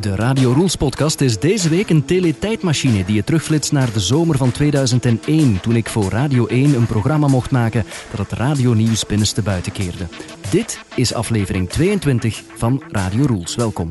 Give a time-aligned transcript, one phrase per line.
[0.00, 4.36] De Radio Rules podcast is deze week een teletijdmachine die je terugflitst naar de zomer
[4.36, 9.42] van 2001, toen ik voor Radio 1 een programma mocht maken dat het radionieuws binnenste
[9.42, 10.06] buiten keerde.
[10.50, 13.54] Dit is aflevering 22 van Radio Rules.
[13.54, 13.88] Welkom.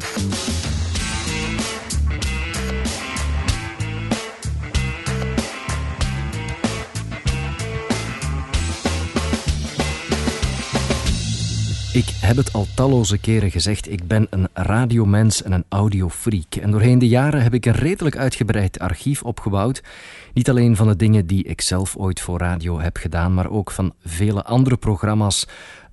[11.98, 16.56] Ik heb het al talloze keren gezegd, ik ben een radiomens en een audiofreak.
[16.56, 19.84] En doorheen de jaren heb ik een redelijk uitgebreid archief opgebouwd.
[20.34, 23.72] Niet alleen van de dingen die ik zelf ooit voor radio heb gedaan, maar ook
[23.72, 25.48] van vele andere programma's.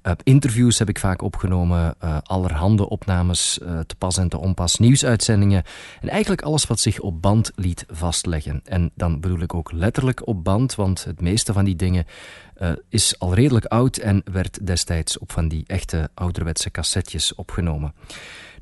[0.06, 4.78] Uh, interviews heb ik vaak opgenomen, uh, allerhande opnames, uh, te pas en te onpas,
[4.78, 5.62] nieuwsuitzendingen
[6.00, 8.60] en eigenlijk alles wat zich op band liet vastleggen.
[8.64, 12.06] En dan bedoel ik ook letterlijk op band, want het meeste van die dingen
[12.88, 17.94] is al redelijk oud en werd destijds op van die echte ouderwetse cassettes opgenomen.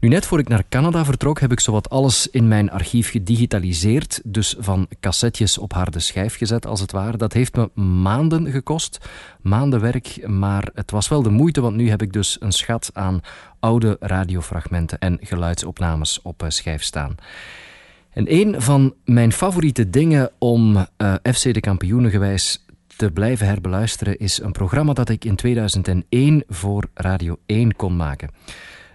[0.02, 4.20] Nu, net voor ik naar Canada vertrok, heb ik zowat alles in mijn archief gedigitaliseerd.
[4.24, 7.16] Dus van cassettes op harde schijf gezet, als het ware.
[7.16, 9.08] Dat heeft me maanden gekost,
[9.40, 10.28] maanden werk.
[10.28, 13.20] Maar het was wel de moeite, want nu heb ik dus een schat aan
[13.60, 17.14] oude radiofragmenten en geluidsopnames op schijf staan.
[18.10, 22.64] En een van mijn favoriete dingen om uh, FC de kampioenen gewijs
[22.96, 28.30] te blijven herbeluisteren is een programma dat ik in 2001 voor Radio 1 kon maken.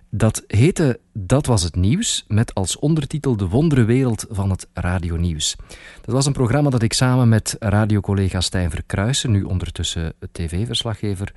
[0.09, 5.55] Dat heette Dat was het nieuws, met als ondertitel De wondere wereld van het radionieuws.
[6.02, 11.33] Dat was een programma dat ik samen met radiocollega Stijn Verkruisen, nu ondertussen tv-verslaggever,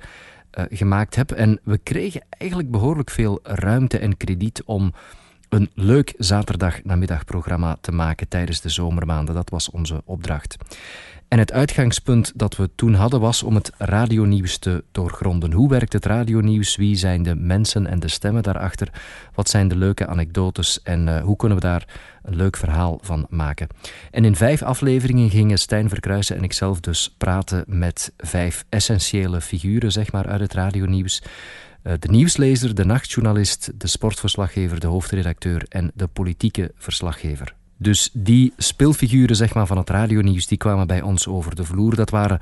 [0.59, 1.31] uh, gemaakt heb.
[1.31, 4.93] En we kregen eigenlijk behoorlijk veel ruimte en krediet om
[5.49, 9.35] een leuk zaterdagnamiddagprogramma te maken tijdens de zomermaanden.
[9.35, 10.57] Dat was onze opdracht.
[11.31, 15.51] En het uitgangspunt dat we toen hadden was om het radionieuws te doorgronden.
[15.51, 16.75] Hoe werkt het radionieuws?
[16.75, 18.87] Wie zijn de mensen en de stemmen daarachter?
[19.33, 21.87] Wat zijn de leuke anekdotes en uh, hoe kunnen we daar
[22.23, 23.67] een leuk verhaal van maken?
[24.11, 29.91] En in vijf afleveringen gingen Stijn Verkruisen en ikzelf dus praten met vijf essentiële figuren
[29.91, 31.21] zeg maar, uit het radionieuws.
[31.83, 37.59] Uh, de nieuwslezer, de nachtjournalist, de sportverslaggever, de hoofdredacteur en de politieke verslaggever.
[37.81, 41.95] Dus die speelfiguren zeg maar, van het radionieuws die kwamen bij ons over de vloer.
[41.95, 42.39] Dat waren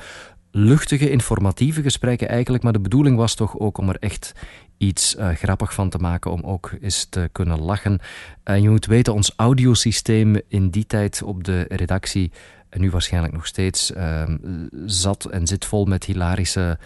[0.51, 4.33] luchtige, informatieve gesprekken eigenlijk, maar de bedoeling was toch ook om er echt
[4.77, 7.99] iets uh, grappig van te maken, om ook eens te kunnen lachen.
[8.43, 12.31] En je moet weten, ons audiosysteem in die tijd op de redactie,
[12.69, 14.23] en nu waarschijnlijk nog steeds, uh,
[14.85, 16.79] zat en zit vol met hilarische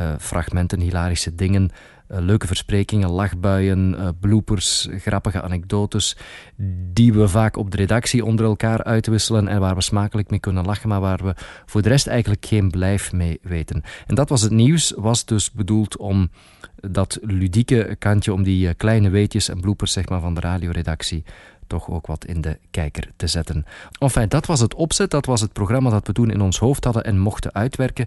[0.00, 1.70] uh, fragmenten, hilarische dingen.
[2.10, 6.16] Uh, leuke versprekingen, lachbuien, uh, bloopers, grappige anekdotes,
[6.92, 10.64] die we vaak op de redactie onder elkaar uitwisselen en waar we smakelijk mee kunnen
[10.64, 11.34] lachen, maar waar we
[11.66, 13.82] voor de rest eigenlijk geen blijf mee weten.
[14.06, 16.30] En dat was het nieuws, was dus bedoeld om
[16.76, 21.24] dat ludieke kantje, om die uh, kleine weetjes en bloopers zeg maar, van de radioredactie
[21.68, 23.64] toch ook wat in de kijker te zetten.
[23.98, 26.84] Enfin, dat was het opzet, dat was het programma dat we toen in ons hoofd
[26.84, 28.06] hadden en mochten uitwerken.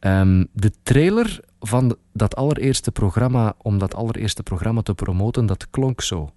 [0.00, 6.00] Um, de trailer van dat allereerste programma, om dat allereerste programma te promoten, dat klonk
[6.00, 6.30] zo.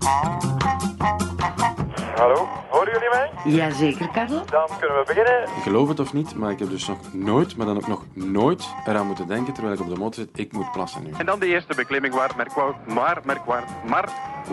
[2.15, 3.31] Hallo, horen jullie mij?
[3.45, 4.45] Jazeker, Karel.
[4.45, 5.47] Dan kunnen we beginnen.
[5.61, 8.67] Geloof het of niet, maar ik heb dus nog nooit, maar dan ook nog nooit
[8.85, 11.11] eraan moeten denken terwijl ik op de motor zit, ik moet plassen nu.
[11.17, 14.09] En dan de eerste beklimming waar Merk Wout, maar Merk Wout, maar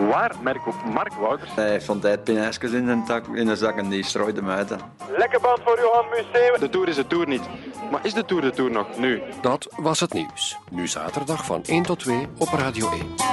[0.09, 0.61] waar Merk,
[0.93, 1.55] Mark Wouters.
[1.55, 4.75] Hij heeft van tijd pinijsjes in tak, in een zak en die strooide hem uit.
[5.17, 6.57] Lekker band voor Johan Museeuw.
[6.59, 7.49] De Tour is de Tour niet.
[7.91, 9.21] Maar is de Tour de Tour nog nu?
[9.41, 10.57] Dat was het nieuws.
[10.71, 13.29] Nu zaterdag van 1 tot 2 op Radio 1.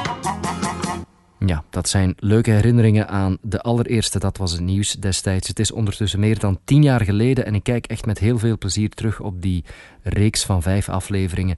[1.39, 5.49] Ja, dat zijn leuke herinneringen aan de allereerste Dat Was Het Nieuws destijds.
[5.49, 8.59] Het is ondertussen meer dan tien jaar geleden en ik kijk echt met heel veel
[8.59, 9.65] plezier terug op die
[10.03, 11.57] reeks van vijf afleveringen.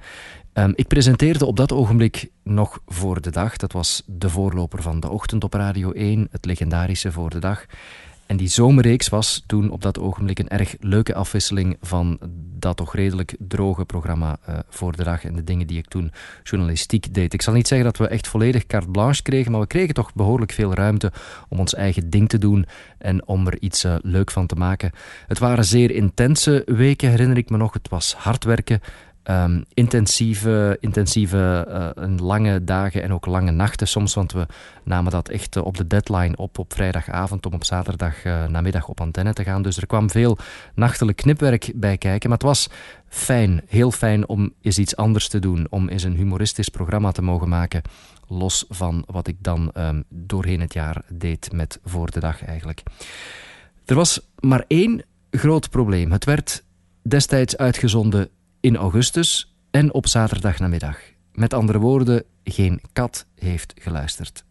[0.54, 3.56] Um, ik presenteerde op dat ogenblik nog Voor de Dag.
[3.56, 7.66] Dat was de voorloper van de ochtend op Radio 1, het legendarische Voor de Dag.
[8.28, 12.18] En die zomerreeks was toen op dat ogenblik een erg leuke afwisseling van
[12.58, 16.12] dat toch redelijk droge programma uh, voor de dag en de dingen die ik toen
[16.42, 17.32] journalistiek deed.
[17.32, 20.14] Ik zal niet zeggen dat we echt volledig carte blanche kregen, maar we kregen toch
[20.14, 21.12] behoorlijk veel ruimte
[21.48, 22.66] om ons eigen ding te doen
[22.98, 24.92] en om er iets uh, leuk van te maken.
[25.26, 27.72] Het waren zeer intense weken, herinner ik me nog.
[27.72, 28.80] Het was hard werken.
[29.30, 31.66] Um, intensieve, intensieve
[31.98, 34.46] uh, lange dagen en ook lange nachten soms, want we
[34.84, 38.88] namen dat echt uh, op de deadline op op vrijdagavond om op zaterdag uh, namiddag
[38.88, 39.62] op antenne te gaan.
[39.62, 40.38] Dus er kwam veel
[40.74, 42.68] nachtelijk knipwerk bij kijken, maar het was
[43.08, 47.22] fijn, heel fijn om eens iets anders te doen, om eens een humoristisch programma te
[47.22, 47.82] mogen maken,
[48.26, 52.82] los van wat ik dan um, doorheen het jaar deed met Voor de Dag eigenlijk.
[53.84, 56.12] Er was maar één groot probleem.
[56.12, 56.64] Het werd
[57.02, 58.28] destijds uitgezonden
[58.60, 60.98] in augustus en op zaterdagnamiddag.
[61.32, 64.44] Met andere woorden, geen kat heeft geluisterd.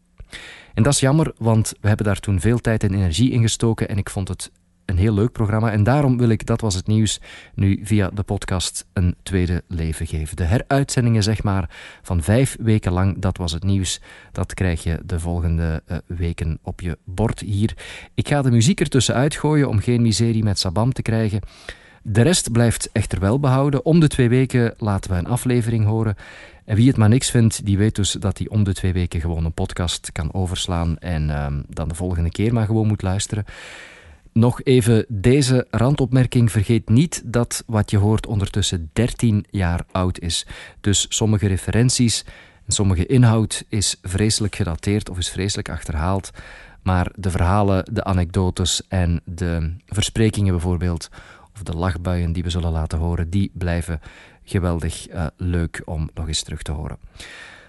[0.74, 3.90] En dat is jammer, want we hebben daar toen veel tijd en energie in gestoken
[3.90, 4.52] en ik vond het
[4.86, 5.72] een heel leuk programma.
[5.72, 7.20] En daarom wil ik, dat was het nieuws,
[7.54, 10.36] nu via de podcast een tweede leven geven.
[10.36, 11.70] De heruitzendingen, zeg maar,
[12.02, 14.02] van vijf weken lang, dat was het nieuws.
[14.32, 17.74] Dat krijg je de volgende uh, weken op je bord hier.
[18.14, 21.42] Ik ga de muziek ertussen uitgooien om geen miserie met Sabam te krijgen.
[22.10, 23.86] De rest blijft echter wel behouden.
[23.86, 26.16] Om de twee weken laten we een aflevering horen.
[26.66, 29.22] En wie het maar niks vindt, die weet dus dat hij om de twee weken
[29.22, 33.46] gewoon een podcast kan overslaan en uh, dan de volgende keer maar gewoon moet luisteren.
[34.34, 36.52] Nog even deze randopmerking.
[36.52, 40.46] Vergeet niet dat wat je hoort ondertussen 13 jaar oud is.
[40.82, 42.26] Dus sommige referenties
[42.66, 46.32] en sommige inhoud is vreselijk gedateerd of is vreselijk achterhaald.
[46.84, 51.10] Maar de verhalen, de anekdotes en de versprekingen bijvoorbeeld,
[51.58, 54.02] of de lachbuien die we zullen laten horen, die blijven
[54.44, 56.98] geweldig uh, leuk om nog eens terug te horen.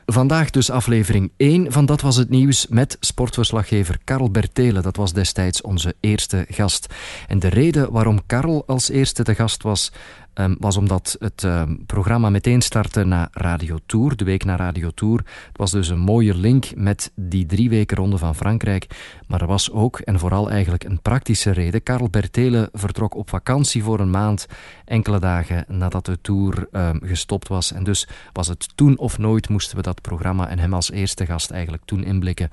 [0.06, 4.82] Vandaag dus aflevering 1 van Dat Was Het Nieuws met sportverslaggever Karel Bertelen.
[4.82, 6.94] Dat was destijds onze eerste gast.
[7.26, 9.92] En de reden waarom Karel als eerste de gast was,
[10.38, 14.90] um, was omdat het um, programma meteen startte na Radio Tour, de week na Radio
[14.90, 15.18] Tour.
[15.18, 18.86] Het was dus een mooie link met die drie weken ronde van Frankrijk.
[19.26, 21.82] Maar er was ook, en vooral eigenlijk een praktische reden.
[21.82, 24.46] Karel Bertelen vertrok op vakantie voor een maand,
[24.84, 27.72] enkele dagen nadat de Tour um, gestopt was.
[27.72, 31.26] En dus was het toen of nooit moesten we dat programma en hem als eerste
[31.26, 32.50] gast eigenlijk toen inblikken.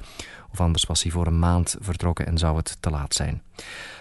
[0.51, 3.41] Of anders was hij voor een maand vertrokken en zou het te laat zijn.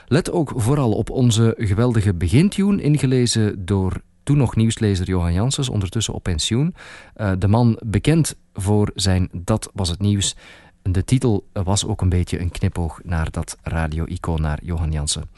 [0.06, 6.14] Let ook vooral op onze geweldige begintune, ingelezen door toen nog nieuwslezer Johan Janssens, ondertussen
[6.14, 6.74] op pensioen.
[7.16, 10.36] Uh, de man bekend voor zijn Dat was het nieuws.
[10.82, 15.30] De titel was ook een beetje een knipoog naar dat radio-icoon, naar Johan Jansen.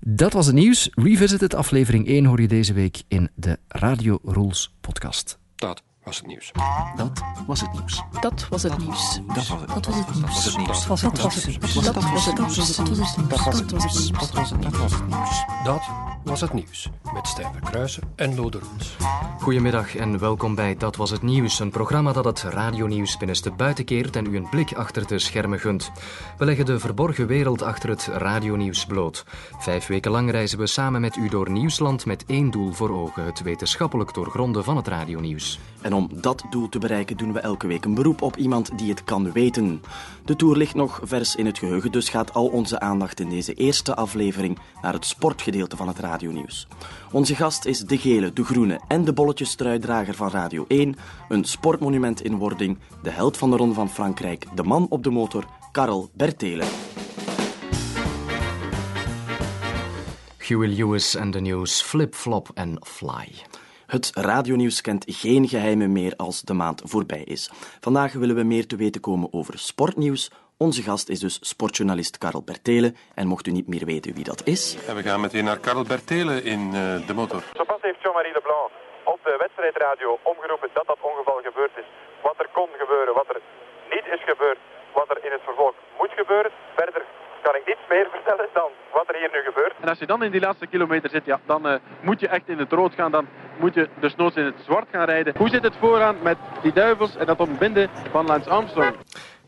[0.00, 0.90] Dat was het nieuws.
[0.94, 5.38] Revisited aflevering 1 hoor je deze week in de Radio Rules podcast.
[5.56, 6.52] Dat was het nieuws.
[6.96, 8.02] Dat was het nieuws.
[8.20, 9.20] Dat was het nieuws.
[9.26, 10.84] Dat was het Dat was het nieuws.
[10.84, 11.22] Dat was het nieuws.
[11.22, 11.84] Dat was het nieuws.
[11.84, 12.56] Dat was het nieuws.
[12.56, 14.10] Dat was het nieuws.
[14.10, 14.72] Dat was het nieuws.
[14.72, 16.07] Dat was het nieuws.
[16.28, 16.88] Dat was het nieuws.
[17.14, 18.96] Met Stijn Kruijsen en Lode Roels.
[19.40, 23.84] Goedemiddag en welkom bij Dat Was Het Nieuws, een programma dat het radionieuws binnenste buiten
[23.84, 25.90] keert en u een blik achter de schermen gunt.
[26.38, 29.24] We leggen de verborgen wereld achter het radionieuws bloot.
[29.58, 33.24] Vijf weken lang reizen we samen met u door Nieuwsland met één doel voor ogen,
[33.24, 35.58] het wetenschappelijk doorgronden van het radionieuws.
[35.80, 38.90] En om dat doel te bereiken doen we elke week een beroep op iemand die
[38.90, 39.82] het kan weten.
[40.24, 43.54] De tour ligt nog vers in het geheugen, dus gaat al onze aandacht in deze
[43.54, 45.98] eerste aflevering naar het sportgedeelte van het
[47.12, 50.96] Onze gast is de gele, de groene en de bolletjestruidrager van Radio 1,
[51.28, 55.10] een sportmonument in wording, de held van de Ronde van Frankrijk, de man op de
[55.10, 56.68] motor, Karel Bertelen.
[60.38, 63.28] Huey Lewis en de nieuws Flip, Flop en Fly.
[63.88, 67.50] Het radionieuws kent geen geheimen meer als de maand voorbij is.
[67.80, 70.30] Vandaag willen we meer te weten komen over sportnieuws.
[70.56, 72.96] Onze gast is dus sportjournalist Karel Bertelen.
[73.14, 74.76] En mocht u niet meer weten wie dat is...
[74.88, 77.42] En we gaan meteen naar Karel Bertelen in uh, de motor.
[77.60, 78.70] Zo pas heeft Jean-Marie Leblanc
[79.04, 81.88] op de wedstrijdradio omgeroepen dat dat ongeval gebeurd is.
[82.22, 83.40] Wat er kon gebeuren, wat er
[83.94, 84.58] niet is gebeurd,
[84.94, 86.50] wat er in het vervolg moet gebeuren.
[86.76, 87.02] Verder
[87.48, 89.74] kan ik niets meer vertellen dan wat er hier nu gebeurt.
[89.80, 92.48] En als je dan in die laatste kilometer zit, ja, dan uh, moet je echt
[92.48, 93.10] in het rood gaan.
[93.10, 93.26] Dan
[93.58, 95.34] moet je dus noods in het zwart gaan rijden.
[95.36, 98.96] Hoe zit het vooraan met die duivels en dat ontbinden van Lance Armstrong?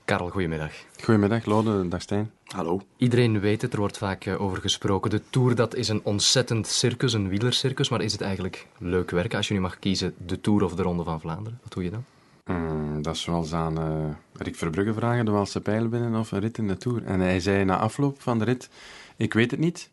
[0.05, 0.73] Karel, goedemiddag.
[1.05, 2.33] Goedemiddag, Lode, dag Stijn.
[2.45, 2.81] Hallo.
[2.97, 5.11] Iedereen weet het, er wordt vaak uh, over gesproken.
[5.11, 7.89] De Tour, dat is een ontzettend circus, een wielercircus.
[7.89, 10.83] Maar is het eigenlijk leuk werken als je nu mag kiezen de Tour of de
[10.83, 11.59] Ronde van Vlaanderen?
[11.63, 12.05] Wat doe je dan?
[12.51, 16.41] Mm, dat is zoals aan uh, Rick Verbrugge vragen, de Waalse pijl binnen of een
[16.41, 17.05] rit in de Tour.
[17.05, 18.69] En hij zei na afloop van de rit,
[19.17, 19.91] ik weet het niet.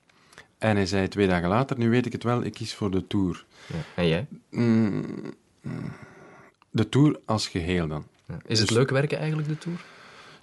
[0.58, 3.08] En hij zei twee dagen later, nu weet ik het wel, ik kies voor de
[3.08, 3.46] Tour.
[3.68, 3.76] Ja.
[3.96, 4.28] En jij?
[4.50, 5.04] Mm,
[6.70, 8.06] de Tour als geheel dan.
[8.26, 8.38] Ja.
[8.46, 9.86] Is het dus, leuk werken eigenlijk, de Tour?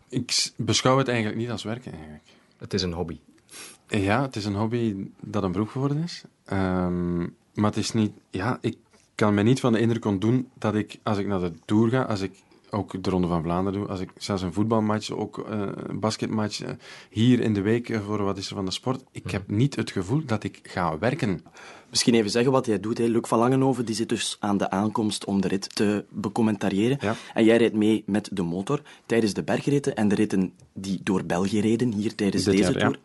[0.09, 2.25] Ik beschouw het eigenlijk niet als werken eigenlijk.
[2.59, 3.19] Het is een hobby.
[3.89, 6.25] Ja, het is een hobby dat een beroep geworden is.
[6.53, 8.13] Um, maar het is niet...
[8.31, 8.77] Ja, ik
[9.15, 12.03] kan me niet van de indruk ontdoen dat ik, als ik naar de Tour ga,
[12.03, 12.33] als ik
[12.71, 16.63] ook de Ronde van Vlaanderen doe, als ik zelfs een voetbalmatch, ook uh, een basketmatch,
[16.63, 16.69] uh,
[17.11, 19.77] hier in de week uh, voor wat is er van de sport, ik heb niet
[19.77, 21.45] het gevoel dat ik ga werken.
[21.91, 22.99] Misschien even zeggen wat jij doet.
[22.99, 23.05] Hè.
[23.05, 26.99] Luc van Langenhoven die zit dus aan de aankomst om de rit te becommentariëren.
[27.01, 27.15] Ja.
[27.35, 31.25] En jij rijdt mee met de motor tijdens de bergritten en de ritten die door
[31.25, 32.91] België reden, hier tijdens Dit deze jaar, ja.
[32.91, 32.99] tour.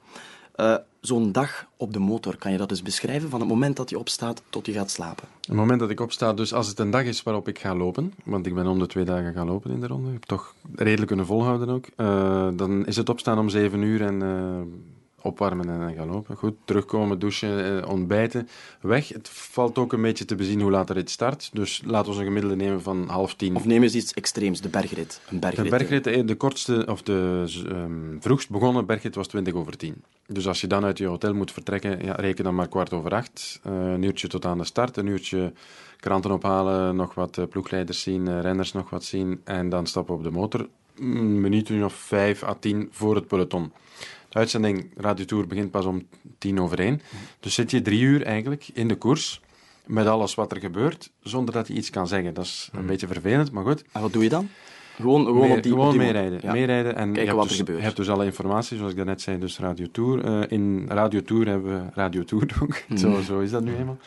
[0.55, 3.29] Uh, Zo'n dag op de motor, kan je dat eens beschrijven?
[3.29, 5.27] Van het moment dat je opstaat tot je gaat slapen.
[5.41, 8.13] Het moment dat ik opsta, dus als het een dag is waarop ik ga lopen,
[8.25, 10.55] want ik ben om de twee dagen gaan lopen in de ronde, ik heb toch
[10.75, 14.61] redelijk kunnen volhouden ook, uh, dan is het opstaan om zeven uur en uh,
[15.21, 16.35] opwarmen en dan gaan lopen.
[16.35, 18.47] Goed, terugkomen, douchen, eh, ontbijten,
[18.81, 19.07] weg.
[19.07, 21.49] Het valt ook een beetje te bezien hoe laat de rit start.
[21.53, 23.55] Dus laten we een gemiddelde nemen van half tien.
[23.55, 25.21] Of neem eens iets extreems, de bergrit.
[25.29, 25.63] Een bergrit.
[25.63, 30.03] De bergrit, eh, de kortste, of de ehm, vroegst begonnen bergrit was 20 over 10.
[30.31, 33.11] Dus als je dan uit je hotel moet vertrekken, ja, reken dan maar kwart over
[33.11, 33.59] acht.
[33.63, 35.53] Eh, een uurtje tot aan de start, een uurtje
[35.99, 40.15] kranten ophalen, nog wat eh, ploegleiders zien, eh, renners nog wat zien en dan stappen
[40.15, 40.67] op de motor.
[40.99, 43.71] Een minuut of vijf à tien voor het peloton.
[44.29, 46.07] De uitzending Radio Tour begint pas om
[46.37, 47.01] tien over één.
[47.39, 49.41] Dus zit je drie uur eigenlijk in de koers
[49.85, 52.33] met alles wat er gebeurt, zonder dat je iets kan zeggen.
[52.33, 53.83] Dat is een beetje vervelend, maar goed.
[53.91, 54.49] En wat doe je dan?
[54.99, 55.71] Gewoon, gewoon op die...
[55.71, 56.39] gewoon meerijden.
[56.41, 56.51] Ja.
[56.51, 57.77] meerijden en Kijken je, hebt wat er dus, gebeurt.
[57.77, 60.23] je hebt dus alle informatie, zoals ik daarnet zei, dus Radio Tour.
[60.23, 62.83] Eh, in Radio Tour hebben we Radio Tour ook.
[62.87, 62.97] Hmm.
[62.97, 63.97] zo, zo is dat nu eenmaal.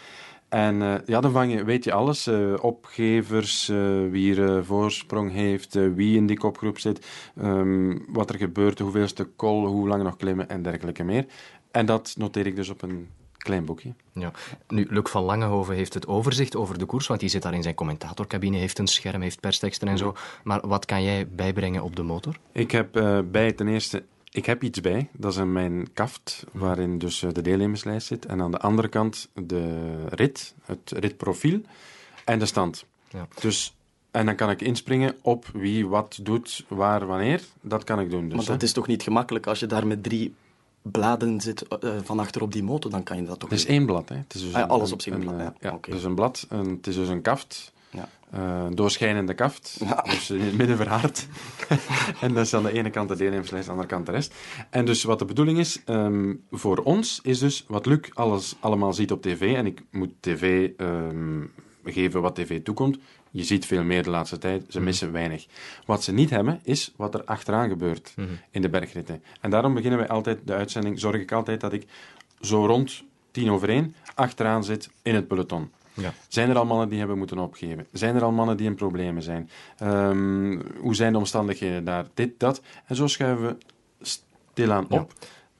[0.49, 2.27] En eh, ja, dan vang je, weet je alles.
[2.27, 3.67] eh, opgevers,
[4.11, 7.07] wie er voorsprong heeft, wie in die kopgroep zit,
[7.37, 11.27] ehm, wat er gebeurt, hoeveelste call, hoe lang nog klimmen en dergelijke meer.
[11.71, 13.09] En dat noteer ik dus op een
[13.43, 13.95] klein boekje.
[14.13, 14.33] Ja.
[14.69, 17.63] Nu, Luc van Langehoven heeft het overzicht over de koers, want die zit daar in
[17.63, 20.15] zijn commentatorcabine, heeft een scherm, heeft persteksten en zo.
[20.45, 22.37] Maar wat kan jij bijbrengen op de motor?
[22.53, 25.09] Ik heb eh, bij ten eerste, ik heb iets bij.
[25.13, 28.27] Dat is in mijn kaft, waarin dus eh, de deelnemerslijst zit.
[28.27, 31.61] En aan de andere kant de rit, het ritprofiel
[32.25, 32.85] en de stand.
[33.09, 33.27] Ja.
[33.41, 33.75] Dus,
[34.11, 37.43] en dan kan ik inspringen op wie wat doet, waar, wanneer.
[37.61, 38.25] Dat kan ik doen.
[38.29, 38.67] Dus, Maar dat hè.
[38.67, 40.35] is toch niet gemakkelijk als je daar met drie
[40.83, 43.67] bladen zit eh, van achter op die motor, dan kan je dat toch Het is
[43.67, 44.09] één blad.
[44.09, 44.17] Hè.
[44.17, 45.79] Het is dus Ah ja, alles een- op zich een, blad, eh, ja.
[45.83, 47.73] is een blad, een, het is dus een kaft.
[47.91, 48.09] Ja.
[48.31, 50.03] eh, doorschijnende kaft, Ja.
[50.03, 51.27] dus in het midden verhard.
[52.21, 54.35] en dat is aan de ene kant de deelnemerslijst, aan de andere kant de rest.
[54.71, 58.93] En dus wat de bedoeling is, ehm, voor ons, is dus wat Luc alles, allemaal
[58.93, 61.41] ziet op tv, en ik moet tv ehm,
[61.85, 62.99] geven wat tv toekomt,
[63.33, 65.47] je ziet veel meer de laatste tijd, ze missen weinig.
[65.87, 68.15] Wat ze niet hebben, is wat er achteraan gebeurt
[68.51, 69.23] in de bergritten.
[69.41, 71.87] En daarom beginnen wij altijd de uitzending, zorg ik altijd dat ik
[72.41, 75.71] zo rond tien over één achteraan zit in het peloton.
[75.95, 76.13] Ja.
[76.29, 77.87] Zijn er al mannen die hebben moeten opgeven?
[77.93, 79.51] Zijn er al mannen die in problemen zijn?
[79.79, 82.07] Ehm, hoe zijn de omstandigheden daar?
[82.15, 82.63] Dit, dat.
[82.87, 83.57] En zo schuiven we
[84.55, 85.07] stilaan Ja.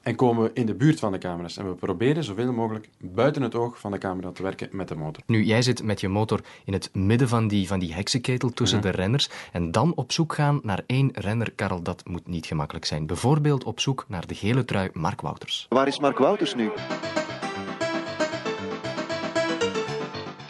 [0.03, 1.57] En komen we in de buurt van de camera's.
[1.57, 4.95] En we proberen zoveel mogelijk buiten het oog van de camera te werken met de
[4.95, 5.23] motor.
[5.25, 8.81] Nu, jij zit met je motor in het midden van die, van die heksenketel tussen
[8.81, 12.85] de renners en dan op zoek gaan naar één renner, Karel, dat moet niet gemakkelijk
[12.85, 13.05] zijn.
[13.05, 15.65] Bijvoorbeeld op zoek naar de gele trui Mark Wouters.
[15.69, 16.71] Waar is Mark Wouters nu?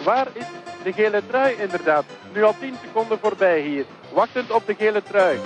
[0.03, 0.45] Waar is
[0.83, 2.05] de gele trui inderdaad?
[2.33, 3.85] Nu al 10 seconden voorbij hier.
[4.13, 5.39] Wachtend op de gele trui.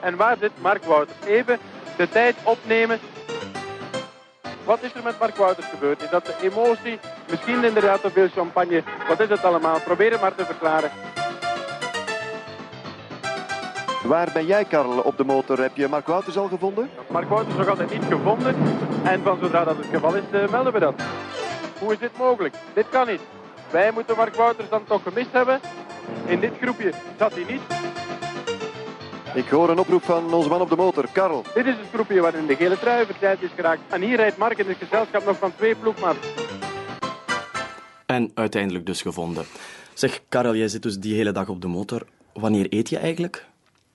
[0.00, 1.18] En waar zit Mark Wouters?
[1.26, 1.58] Even
[1.96, 2.98] de tijd opnemen.
[4.64, 6.02] Wat is er met Mark Wouters gebeurd?
[6.02, 6.98] Is dat de emotie?
[7.30, 8.82] Misschien inderdaad te veel champagne?
[9.08, 9.80] Wat is het allemaal?
[9.80, 10.90] Probeer het maar te verklaren.
[14.02, 15.58] Waar ben jij, Karel, op de motor?
[15.58, 16.90] Heb je Mark Wouters al gevonden?
[17.08, 18.56] Mark Wouters is nog altijd niet gevonden.
[19.04, 20.94] En van zodra dat het geval is, eh, melden we dat.
[21.78, 22.54] Hoe is dit mogelijk?
[22.74, 23.20] Dit kan niet.
[23.70, 25.60] Wij moeten Mark Wouters dan toch gemist hebben.
[26.26, 27.62] In dit groepje zat hij niet.
[29.34, 31.44] Ik hoor een oproep van onze man op de motor, Karel.
[31.54, 33.06] Dit is het groepje waarin de gele trui
[33.40, 33.80] is geraakt.
[33.88, 36.18] En hier rijdt Mark in het gezelschap nog van twee ploegmaats.
[38.06, 39.44] En uiteindelijk dus gevonden.
[39.94, 42.06] Zeg, Karel, jij zit dus die hele dag op de motor.
[42.32, 43.46] Wanneer eet je eigenlijk?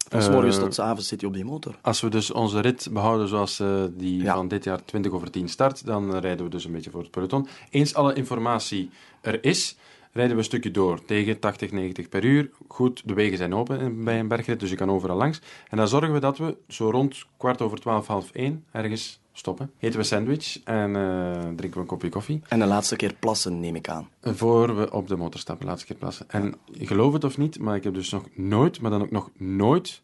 [0.10, 1.76] Van s Eh, morgens tot s avonds zit je op die motor.
[1.82, 4.34] Als we dus onze rit behouden zoals eh, die Ja.
[4.34, 7.02] van dit jaar 20 over 10 start, dan eh, rijden we dus een beetje voor
[7.02, 7.48] het peloton.
[7.70, 8.90] Eens alle informatie
[9.22, 9.76] er is,
[10.14, 12.50] rijden we een stukje door tegen 80, 90 per uur.
[12.68, 15.42] Goed, de wegen zijn open bij een bergrit, dus je kan overal langs.
[15.70, 19.72] En dan zorgen we dat we zo rond kwart over 12, half 1 ergens stoppen.
[19.80, 22.42] Eten we een sandwich en eh, drinken we een kopje koffie.
[22.48, 24.10] En de laatste keer plassen, neem ik aan.
[24.22, 26.30] Voor we op de motor stappen, laatste keer plassen.
[26.30, 29.30] En geloof het of niet, maar ik heb dus nog nooit, maar dan ook nog
[29.38, 30.02] nooit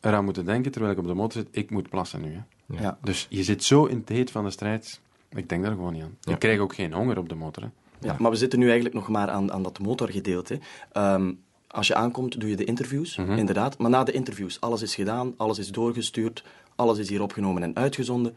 [0.00, 2.32] eraan moeten denken terwijl ik op de motor zit, ik moet plassen nu.
[2.32, 2.42] Hè.
[2.82, 2.98] Ja.
[3.02, 6.02] Dus je zit zo in het heet van de strijd, ik denk daar gewoon niet
[6.02, 6.16] aan.
[6.24, 7.62] Ik krijg ook geen honger op de motor.
[7.62, 7.68] Hè.
[8.00, 10.58] Ja, maar we zitten nu eigenlijk nog maar aan, aan dat motorgedeelte.
[10.92, 11.32] Ehm,
[11.68, 13.32] als je aankomt, doe je de interviews, Mhm.
[13.38, 13.78] inderdaad.
[13.78, 16.44] Maar na de interviews, alles is gedaan, alles is doorgestuurd,
[16.76, 18.34] alles is hier opgenomen en uitgezonden.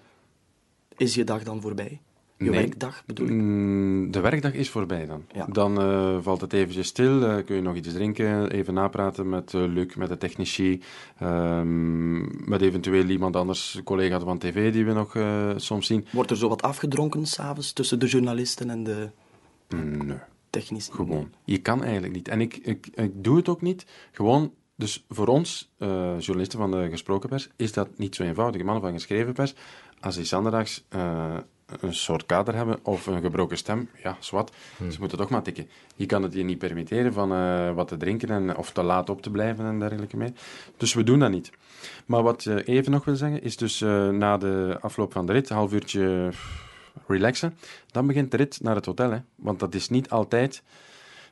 [0.97, 1.99] Is je dag dan voorbij?
[2.37, 2.59] Je Nee.
[2.59, 3.33] werkdag bedoel ik?
[3.33, 5.23] Mm, De werkdag is voorbij dan.
[5.33, 5.45] Ja.
[5.49, 9.53] Dan eh, valt het eventjes stil, eh, kun je nog iets drinken, even napraten met
[9.53, 10.81] eh, Luc, met de technici,
[11.19, 15.17] ehm, met eventueel iemand anders, collega van tv die we nog
[15.61, 16.05] soms zien.
[16.11, 19.09] Wordt er zo wat afgedronken s'avonds tussen de journalisten en de
[19.73, 20.17] Nee.
[20.49, 20.91] technici?
[20.91, 21.31] Gewoon.
[21.45, 22.27] Je kan eigenlijk niet.
[22.27, 23.85] En ik, ik, ik doe het ook niet.
[24.11, 28.63] Gewoon, dus voor ons, eh, journalisten van de gesproken pers, is dat niet zo eenvoudig.
[28.63, 29.53] Mannen van geschreven pers,
[29.99, 31.37] als die zanderdags eh,
[31.79, 34.51] een soort kader hebben of een gebroken stem, ja, zwart,
[34.91, 35.69] ze moeten toch maar tikken.
[35.95, 39.09] Je kan het je niet permitteren van eh, wat te drinken en, of te laat
[39.09, 40.31] op te blijven en dergelijke meer.
[40.77, 41.51] Dus we doen dat niet.
[42.05, 45.31] Maar wat je even nog wil zeggen, is dus uh, na de afloop van de
[45.31, 46.29] rit, een half uurtje
[47.07, 47.57] relaxen,
[47.91, 49.11] dan begint de rit naar het hotel.
[49.11, 49.17] Hè?
[49.35, 50.63] Want dat is niet altijd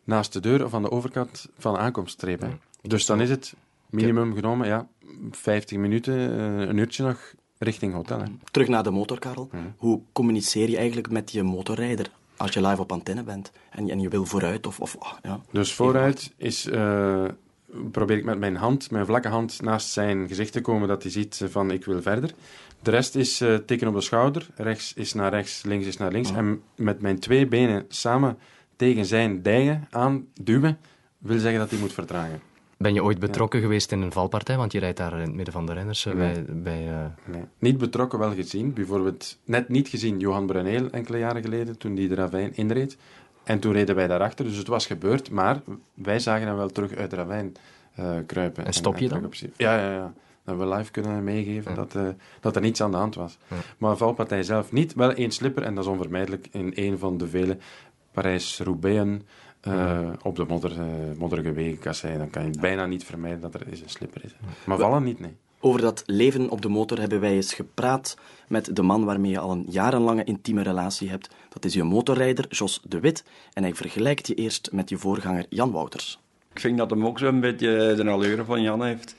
[0.03, 2.41] naast de deur of aan de overkant van de aankomststreep.
[2.41, 2.50] Hè?
[2.82, 3.53] Dus dan is het
[3.89, 4.88] minimum genomen, ja,
[5.32, 8.20] 50 minuten, uh, een uurtje nog richting hotel.
[8.20, 8.25] Hè?
[8.51, 9.50] Terug naar de motor, Karel.
[9.77, 14.00] Hoe communiceer je eigenlijk met je motorrijder als je live op antenne bent en, en
[14.00, 14.68] je wil vooruit?
[14.68, 15.41] Of, of, oh, ja.
[15.51, 17.25] Dus vooruit is, uh,
[17.91, 21.12] probeer ik met mijn hand, mijn vlakke hand, naast zijn gezicht te komen dat hij
[21.12, 22.34] ziet van ik wil verder.
[22.81, 26.11] De rest is uh, tikken op de schouder, rechts is naar rechts, links is naar
[26.11, 26.29] links.
[26.29, 26.38] Oh.
[26.38, 28.38] En met mijn twee benen samen
[28.75, 30.77] tegen zijn dijen aanduwen,
[31.17, 32.41] wil zeggen dat hij moet vertragen.
[32.77, 34.57] Ben je ooit betrokken geweest in een valpartij?
[34.57, 36.05] Want je rijdt daar in het midden van de renners.
[36.05, 36.15] Nee.
[36.15, 37.05] Bij, bij, uh...
[37.25, 37.43] nee.
[37.59, 38.73] Niet betrokken, wel gezien.
[38.73, 42.97] Bijvoorbeeld net niet gezien Johan Bruneel enkele jaren geleden, toen hij de ravijn inreed.
[43.43, 45.29] En toen reden wij daarachter, dus het was gebeurd.
[45.29, 45.61] Maar
[45.93, 47.53] wij zagen hem wel terug uit de ravijn
[48.00, 48.65] uh, kruipen.
[48.65, 49.31] En stop je en, dan?
[49.57, 50.13] Ja, ja, ja.
[50.45, 51.77] Dat we live kunnen meegeven ja.
[51.77, 52.07] dat, uh,
[52.39, 53.38] dat er niets aan de hand was.
[53.48, 53.55] Ja.
[53.77, 54.93] Maar valpartij zelf niet.
[54.93, 57.57] Wel één slipper, en dat is onvermijdelijk in een van de vele
[58.12, 59.21] Parijs-Roubaixen
[59.67, 60.86] uh, op de modder, uh,
[61.17, 64.36] modderige wegen, dan kan je bijna niet vermijden dat er eens een slipper is.
[64.65, 65.36] Maar vallen niet, nee.
[65.60, 68.17] Over dat leven op de motor hebben wij eens gepraat
[68.48, 71.29] met de man waarmee je al een jarenlange intieme relatie hebt.
[71.50, 73.24] Dat is je motorrijder, Jos de Wit.
[73.53, 76.19] En hij vergelijkt je eerst met je voorganger Jan Wouters.
[76.53, 79.15] Ik vind dat hem ook zo'n beetje de allure van Jan heeft.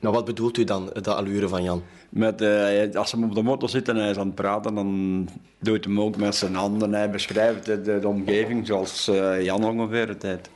[0.00, 1.82] Nou, wat bedoelt u dan, de allure van Jan?
[2.08, 5.28] Met, uh, als hij op de motor zit en hij is aan het praten, dan
[5.58, 6.92] doet hij hem ook met zijn handen.
[6.92, 10.50] Hij beschrijft de, de, de omgeving zoals uh, Jan ongeveer het tijd.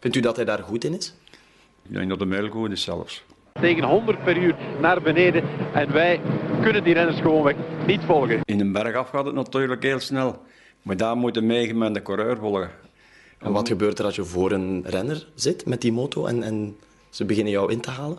[0.00, 1.14] Vindt u dat hij daar goed in is?
[1.88, 3.24] Ik denk dat hij heel goed is zelfs.
[3.60, 5.42] Tegen 100 per uur naar beneden
[5.74, 6.20] en wij
[6.62, 7.54] kunnen die renners gewoonweg
[7.86, 8.40] niet volgen.
[8.44, 10.42] In een berg af gaat het natuurlijk heel snel.
[10.82, 12.70] Maar daar moet je mee met de coureur volgen.
[13.38, 16.76] En wat gebeurt er als je voor een renner zit met die moto en, en
[17.10, 18.18] ze beginnen jou in te halen?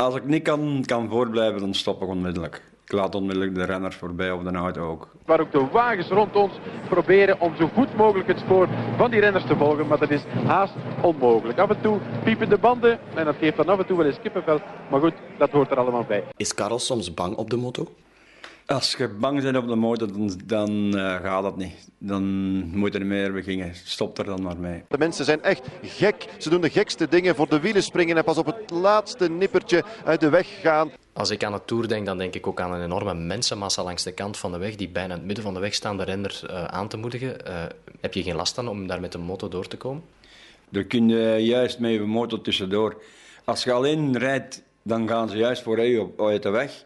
[0.00, 2.62] Als ik niet kan, kan voorblijven, dan stop ik onmiddellijk.
[2.84, 5.08] Ik laat onmiddellijk de renners voorbij of de auto ook.
[5.24, 6.52] Waar ook de wagens rond ons
[6.88, 10.22] proberen om zo goed mogelijk het spoor van die renners te volgen, maar dat is
[10.46, 11.58] haast onmogelijk.
[11.58, 14.20] Af en toe piepen de banden en dat geeft dan af en toe wel eens
[14.22, 16.24] kippenvel, maar goed, dat hoort er allemaal bij.
[16.36, 17.86] Is Karel soms bang op de moto?
[18.70, 21.88] Als je bang bent op de motor, dan, dan uh, gaat dat niet.
[21.98, 22.24] Dan
[22.78, 23.74] moet je er meer beginnen.
[23.84, 24.82] Stop er dan maar mee.
[24.88, 26.26] De mensen zijn echt gek.
[26.38, 29.84] Ze doen de gekste dingen voor de wielen springen en pas op het laatste nippertje
[30.04, 30.90] uit de weg gaan.
[31.12, 34.02] Als ik aan het Tour denk, dan denk ik ook aan een enorme mensenmassa langs
[34.02, 36.04] de kant van de weg die bijna in het midden van de weg staan de
[36.04, 37.36] renner uh, aan te moedigen.
[37.46, 37.62] Uh,
[38.00, 40.02] heb je geen last aan om daar met de moto door te komen?
[40.68, 43.02] Daar kun je juist met je motor tussendoor.
[43.44, 46.84] Als je alleen rijdt, dan gaan ze juist voor je op, uit de weg.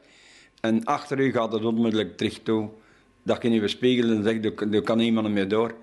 [0.65, 2.69] En achter u gaat het onmiddellijk terug toe.
[3.23, 5.75] Dat je je spiegel en zegt, er kan niemand meer door.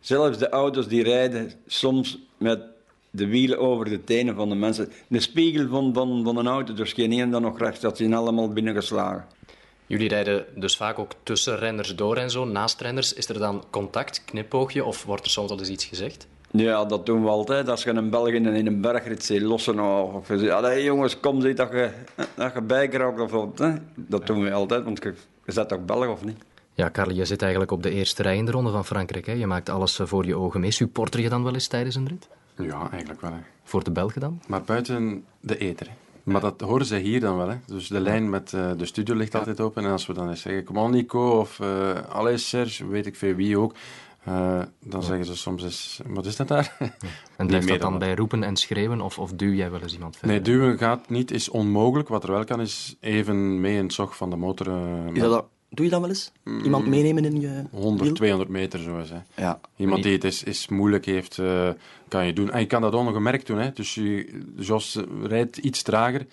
[0.00, 2.60] Zelfs de auto's die rijden soms met
[3.10, 4.92] de wielen over de tenen van de mensen.
[5.08, 8.14] De spiegel van, van, van een auto, dus geen één dan nog rechts, dat zijn
[8.14, 9.26] allemaal binnengeslagen.
[9.86, 13.12] Jullie rijden dus vaak ook tussen renners door en zo, naast renners.
[13.12, 16.26] Is er dan contact, knipoogje of wordt er soms al eens iets gezegd?
[16.56, 17.68] Ja, dat doen we altijd.
[17.68, 19.80] Als je een Belg in een bergrit ziet lossen
[20.14, 21.90] of je zegt, jongens, kom zie dat je,
[22.34, 23.58] dat je bijkraakt of wat.
[23.58, 23.74] Hè?
[23.94, 25.14] Dat doen we altijd, want je,
[25.44, 26.38] je zet toch Belg of niet?
[26.74, 29.26] Ja, Karel, je zit eigenlijk op de eerste rij in de ronde van Frankrijk.
[29.26, 29.32] Hè?
[29.32, 30.70] Je maakt alles voor je ogen mee.
[30.70, 32.28] Supporter je dan wel eens tijdens een rit?
[32.56, 33.32] Ja, eigenlijk wel.
[33.32, 33.38] Hè.
[33.64, 34.40] Voor de Belgen dan?
[34.46, 35.86] Maar buiten de eter.
[35.86, 35.92] Hè.
[36.22, 37.48] Maar dat horen ze hier dan wel.
[37.48, 37.56] Hè.
[37.66, 39.38] Dus de lijn met uh, de studio ligt ja.
[39.38, 39.84] altijd open.
[39.84, 43.16] En als we dan eens zeggen, kom on Nico, of uh, allee Serge, weet ik
[43.16, 43.74] veel wie ook.
[44.28, 45.06] Uh, dan ja.
[45.06, 46.76] zeggen ze soms eens, wat is dat daar?
[46.78, 46.94] Ja.
[47.36, 49.94] En blijft dat dan, dan bij roepen en schreeuwen, of, of duw jij wel eens
[49.94, 50.36] iemand verder?
[50.36, 52.08] Nee, duwen gaat niet, is onmogelijk.
[52.08, 54.66] Wat er wel kan, is even mee in het zog van de motor.
[55.12, 56.32] is dat Doe je dat wel eens?
[56.64, 58.14] Iemand meenemen in je 100, wiel?
[58.14, 59.10] 200 meter zo eens.
[59.10, 59.42] Hè.
[59.42, 59.60] Ja.
[59.76, 61.70] Iemand die het is, is moeilijk heeft, uh,
[62.08, 62.50] kan je doen.
[62.50, 63.58] En je kan dat ongemerkt doen.
[63.58, 63.72] Hè.
[63.72, 66.26] Dus je, Jos rijdt iets trager.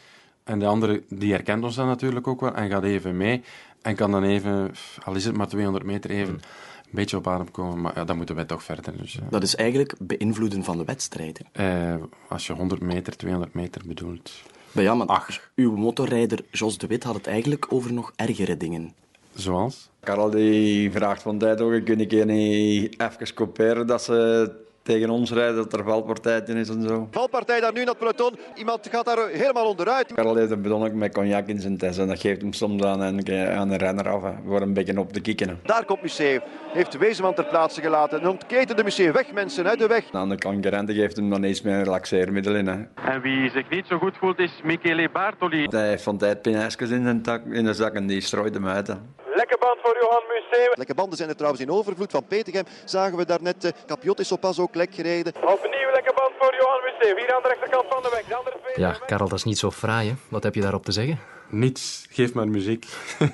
[0.44, 2.54] En de andere, die herkent ons dan natuurlijk ook wel.
[2.54, 3.42] En gaat even mee.
[3.82, 4.72] En kan dan even,
[5.04, 6.34] al is het maar 200 meter, even...
[6.34, 6.42] Hmm
[6.73, 8.98] een beetje op adem komen, maar ja, dan moeten wij toch verder.
[8.98, 9.22] Dus, uh.
[9.30, 11.42] Dat is eigenlijk beïnvloeden van de wedstrijd.
[11.60, 11.96] Uh,
[12.30, 14.32] als je 100 meter, 200 meter bedoelt.
[14.72, 15.50] Maar ja, maar Ach.
[15.56, 18.94] uw motorrijder Jos de Wit had het eigenlijk over nog ergere dingen.
[19.34, 19.90] Zoals?
[20.00, 24.52] Karel die vraagt van tijd ook, kun ik je niet even kopiëren dat ze
[24.84, 27.08] tegen ons rijden, dat er valpartij in is en zo.
[27.12, 28.36] Valpartij daar nu in dat peloton.
[28.56, 30.14] Iemand gaat daar helemaal onderuit.
[30.14, 33.02] Karel heeft een bidon met cognac in zijn test en dat geeft hem soms aan
[33.02, 35.60] een, aan een renner af, hè, voor een beetje op te kikken.
[35.64, 36.40] Daar komt Museeuw.
[36.74, 38.22] Heeft Wezenman ter plaatse gelaten.
[38.22, 39.12] En ontketen de Museeuw.
[39.12, 40.04] Weg mensen, uit de weg.
[40.12, 42.68] Aan de concurrenten geeft hem dan iets meer een relaxeermiddel in.
[42.68, 43.12] Hè.
[43.12, 45.68] En wie zich niet zo goed voelt is Michele Bartoli.
[45.70, 48.88] Hij heeft van tijd in, zijn tak, in de zak en die strooit hem uit.
[48.88, 48.96] Hè.
[49.54, 50.72] Lekke band voor Johan Museeuw.
[50.74, 52.12] Lekke banden zijn er trouwens in overvloed.
[52.12, 53.66] Van Petegem zagen we daarnet.
[53.66, 55.34] Uh, Capiot is zo pas ook lek gereden.
[55.36, 57.16] Opnieuw lekke band voor Johan Museeuw.
[57.18, 58.26] Hier aan de rechterkant van de weg.
[58.26, 58.86] De andere twee...
[58.86, 60.16] Ja, Karel, dat is niet zo fraai, hè?
[60.30, 61.20] Wat heb je daarop te zeggen?
[61.50, 62.86] Niets, geef maar muziek.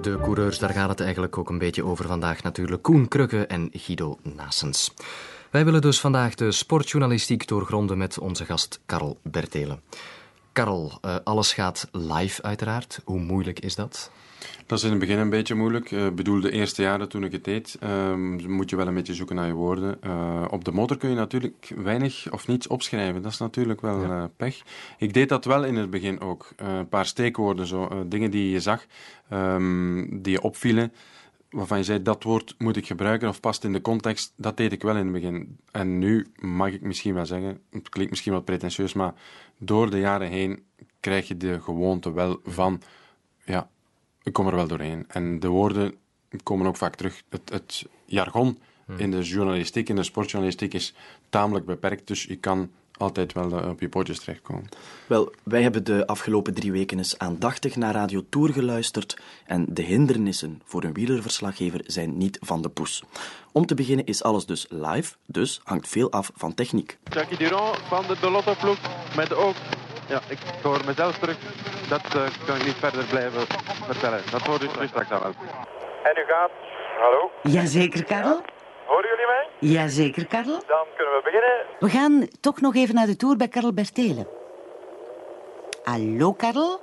[0.00, 2.82] De coureurs, daar gaat het eigenlijk ook een beetje over vandaag natuurlijk.
[2.82, 4.94] Koen Krukke en Guido Nassens.
[5.50, 9.82] Wij willen dus vandaag de sportjournalistiek doorgronden met onze gast Karel Bertelen.
[10.52, 13.00] Karel, uh, alles gaat live uiteraard.
[13.04, 14.10] Hoe moeilijk is dat?
[14.66, 15.90] Dat is in het begin een beetje moeilijk.
[15.90, 18.14] Ik uh, bedoel, de eerste jaren toen ik het deed, uh,
[18.46, 19.98] moet je wel een beetje zoeken naar je woorden.
[20.04, 23.22] Uh, op de motor kun je natuurlijk weinig of niets opschrijven.
[23.22, 24.30] Dat is natuurlijk wel ja.
[24.36, 24.62] pech.
[24.98, 26.48] Ik deed dat wel in het begin ook.
[26.56, 28.84] een paar steekwoorden, zo, dingen die je zag,
[29.32, 30.92] um, die je opvielen
[31.50, 34.72] waarvan je zei dat woord moet ik gebruiken of past in de context, dat deed
[34.72, 35.58] ik wel in het begin.
[35.70, 39.14] En nu mag ik misschien wel zeggen, het klinkt misschien wat pretentieus, maar
[39.58, 40.64] door de jaren heen
[41.00, 42.82] krijg je de gewoonte wel van,
[43.44, 43.70] ja,
[44.22, 45.04] ik kom er wel doorheen.
[45.08, 45.94] En de woorden
[46.42, 47.22] komen ook vaak terug.
[47.28, 48.98] Het, het jargon hmm.
[48.98, 50.94] in de journalistiek, in de sportjournalistiek, is
[51.28, 54.68] tamelijk beperkt, dus je kan altijd wel uh, op je pootjes terechtkomen.
[55.06, 59.82] Wel, wij hebben de afgelopen drie weken eens aandachtig naar Radio Tour geluisterd en de
[59.82, 63.02] hindernissen voor een wielerverslaggever zijn niet van de poes.
[63.52, 66.98] Om te beginnen is alles dus live, dus hangt veel af van techniek.
[67.04, 68.78] Jackie Durand van de, de Lotto-ploeg
[69.16, 69.54] met ook...
[70.08, 71.38] Ja, ik hoor mezelf terug.
[71.88, 73.46] Dat uh, kan ik niet verder blijven
[73.86, 74.22] vertellen.
[74.30, 75.34] Dat hoort u straks aan wel.
[76.02, 76.50] En u gaat...
[77.00, 77.30] Hallo?
[77.42, 78.40] Jazeker, Karel.
[78.90, 79.70] Horen jullie mij?
[79.70, 80.62] Jazeker, Karel.
[80.66, 81.66] Dan kunnen we beginnen.
[81.78, 84.26] We gaan toch nog even naar de tour bij Karel Bertelen.
[85.82, 86.80] Hallo, Karel?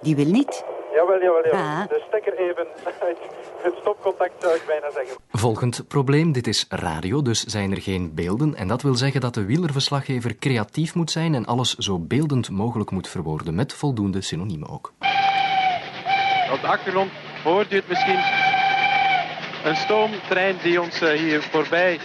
[0.00, 0.64] Die wil niet.
[0.92, 1.60] Jawel, jawel, jawel.
[1.60, 1.88] Ah.
[1.88, 2.66] De stekker even
[3.00, 3.18] uit
[3.62, 5.16] het stopcontact zou ik bijna zeggen.
[5.32, 8.54] Volgend probleem, dit is radio, dus zijn er geen beelden.
[8.54, 12.90] En dat wil zeggen dat de wielerverslaggever creatief moet zijn en alles zo beeldend mogelijk
[12.90, 14.92] moet verwoorden, met voldoende synoniemen ook.
[16.52, 17.10] Op de achtergrond
[17.44, 18.18] hoort u het misschien
[19.64, 21.98] een stoomtrein die ons uh, hier voorbij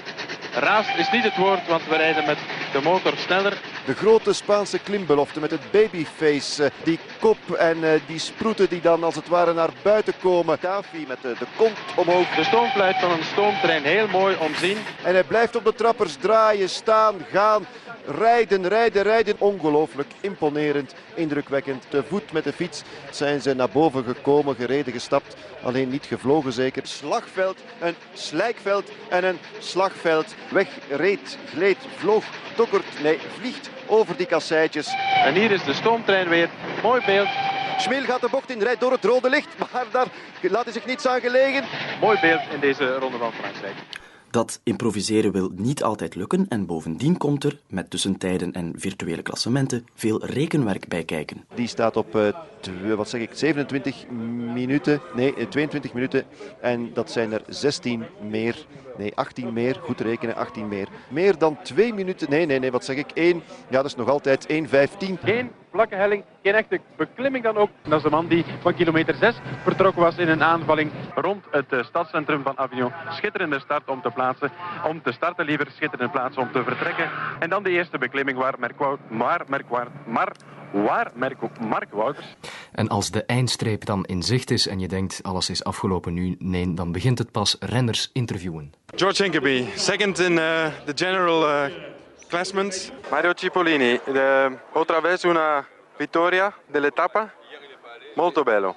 [0.56, 2.38] raast is niet het woord, want we rijden met
[2.72, 3.58] de motor sneller.
[3.86, 6.64] De grote Spaanse klimbelofte met het babyface.
[6.64, 10.60] Uh, die kop en uh, die sproeten die dan als het ware naar buiten komen.
[10.60, 12.36] Tafi met de, de kont omhoog.
[12.36, 14.78] De stoomfluit van een stoomtrein, heel mooi omzien.
[15.04, 17.66] En hij blijft op de trappers draaien, staan, gaan.
[18.08, 19.36] Rijden, rijden, rijden.
[19.38, 21.84] Ongelooflijk imponerend, indrukwekkend.
[21.90, 25.36] Te voet met de fiets zijn ze naar boven gekomen, gereden, gestapt.
[25.64, 26.88] Alleen niet gevlogen zeker.
[26.88, 30.36] Slagveld, een slijkveld en een slagveld.
[30.52, 32.24] Weg, reed, gleed, vloog,
[32.56, 34.96] dokkert, nee, vliegt over die kasseitjes.
[35.26, 36.50] En hier is de stoomtrein weer.
[36.84, 37.30] Mooi beeld.
[37.78, 40.08] Schmeel gaat de bocht in, rijdt door het rode licht, maar daar
[40.42, 41.64] laat hij zich niets aan gelegen.
[42.02, 43.76] Mooi beeld in deze ronde van Frankrijk.
[44.36, 49.86] Dat improviseren wil niet altijd lukken en bovendien komt er, met tussentijden en virtuele klassementen,
[49.94, 51.46] veel rekenwerk bij kijken.
[51.54, 54.10] Die staat op, uh, wat zeg ik, 27
[54.54, 56.24] minuten, nee, 22 minuten
[56.62, 58.66] en dat zijn er 16 meer.
[58.98, 59.80] Nee, 18 meer.
[59.82, 60.88] Goed rekenen, 18 meer.
[61.08, 62.30] Meer dan 2 minuten.
[62.30, 63.12] Nee, nee, nee, wat zeg ik?
[63.14, 63.44] 1.
[63.70, 64.60] Ja, dat is nog altijd 1,15.
[65.24, 67.70] Geen vlakke helling, geen echte beklimming dan ook.
[67.84, 71.74] Dat is de man die van kilometer 6 vertrokken was in een aanvalling rond het
[71.74, 72.92] uh, stadscentrum van Avignon.
[73.10, 74.52] Schitterende start om te plaatsen.
[74.88, 77.10] Om te starten liever, schitterende plaats om te vertrekken.
[77.40, 80.32] En dan de eerste beklimming waar Merkwoud, maar, Merkwaard, maar
[80.72, 82.36] waar Mark, Mark Wouters.
[82.72, 86.36] En als de eindstreep dan in zicht is en je denkt alles is afgelopen nu,
[86.40, 88.74] nee, dan begint het pas renners interviewen.
[88.96, 90.38] George Hinkeby, second in uh,
[90.86, 91.64] the general uh,
[92.28, 92.92] classment.
[93.12, 97.34] Mario Cipollini, de ho traverso una vittoria dell'etappa.
[98.16, 98.76] Molto bello.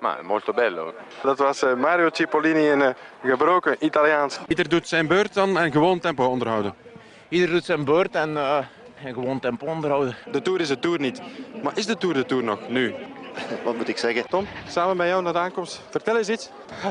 [0.00, 0.94] Maar molto bello.
[1.22, 4.38] Dat was uh, Mario Cipollini in gebroken Italiaans.
[4.48, 6.74] Ieder doet zijn beurt dan en gewoon tempo onderhouden.
[7.28, 8.36] Ieder doet zijn beurt en,
[9.02, 10.16] gewoon tempo onderhouden.
[10.32, 11.22] De Tour is de Tour niet.
[11.62, 12.94] Maar is de Tour de Tour nog, nu?
[13.64, 14.28] Wat moet ik zeggen?
[14.28, 15.82] Tom, samen bij jou naar de aankomst.
[15.90, 16.50] Vertel eens iets.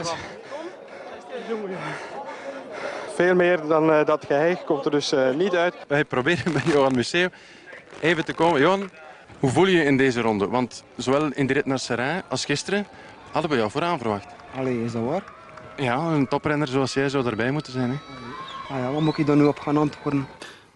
[3.15, 5.75] Veel meer dan uh, dat geheig komt er dus uh, niet uit.
[5.87, 7.27] Wij proberen met Johan Museeuw
[7.99, 8.61] even te komen.
[8.61, 8.89] Johan,
[9.39, 10.47] hoe voel je je in deze ronde?
[10.47, 12.87] Want zowel in de rit naar Serrain als gisteren
[13.31, 14.25] hadden we jou vooraan verwacht.
[14.55, 15.23] Allee, is dat waar?
[15.77, 17.89] Ja, een toprenner zoals jij zou erbij moeten zijn.
[17.89, 17.97] Hè?
[18.73, 20.27] Ah ja, wat moet ik dan nu op gaan antwoorden?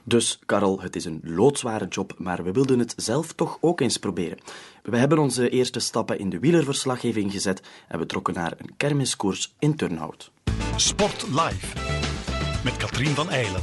[0.08, 3.98] Dus, Karel, het is een loodzware job, maar we wilden het zelf toch ook eens
[3.98, 4.38] proberen.
[4.84, 9.56] We hebben onze eerste stappen in de wielerverslaggeving gezet en we trokken naar een kermiskoers
[9.60, 10.32] in Turnhout.
[10.76, 11.78] Sport Live
[12.64, 13.62] met Katrien van Eilen.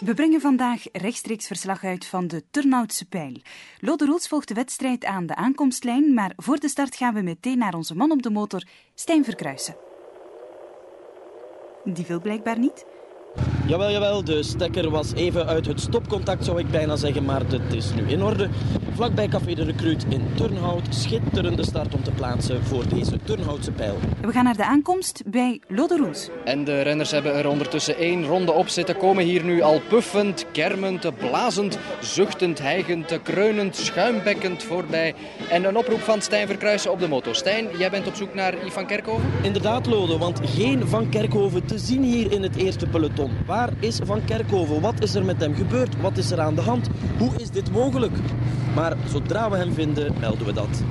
[0.00, 3.36] We brengen vandaag rechtstreeks verslag uit van de Turnhoutse Pijl.
[3.78, 7.58] Lode Roels volgt de wedstrijd aan de aankomstlijn, maar voor de start gaan we meteen
[7.58, 8.62] naar onze man op de motor,
[8.94, 9.76] Stijn Verkruisen.
[11.84, 12.84] Die wil blijkbaar niet.
[13.66, 17.74] Jawel, jawel, de stekker was even uit het stopcontact, zou ik bijna zeggen, maar het
[17.74, 18.48] is nu in orde.
[18.94, 20.86] Vlakbij Café de Recruit in Turnhout.
[20.90, 23.98] Schitterende start om te plaatsen voor deze Turnhoutse pijl.
[24.20, 26.28] We gaan naar de aankomst bij Loderoes.
[26.44, 28.96] En de renners hebben er ondertussen één ronde op zitten.
[28.96, 35.14] Komen hier nu al puffend, kermend, blazend, zuchtend, hijgend, kreunend, schuimbekkend voorbij.
[35.50, 37.32] En een oproep van Stijn Verkruijsen op de moto.
[37.32, 39.30] Stijn, jij bent op zoek naar Ivan Kerkhoven?
[39.42, 43.19] Inderdaad, Lode, want geen Van Kerkhoven te zien hier in het eerste peloton.
[43.46, 44.80] Waar is Van Kerkhoven?
[44.80, 46.00] Wat is er met hem gebeurd?
[46.00, 46.88] Wat is er aan de hand?
[47.18, 48.12] Hoe is dit mogelijk?
[48.74, 50.82] Maar zodra we hem vinden, melden we dat.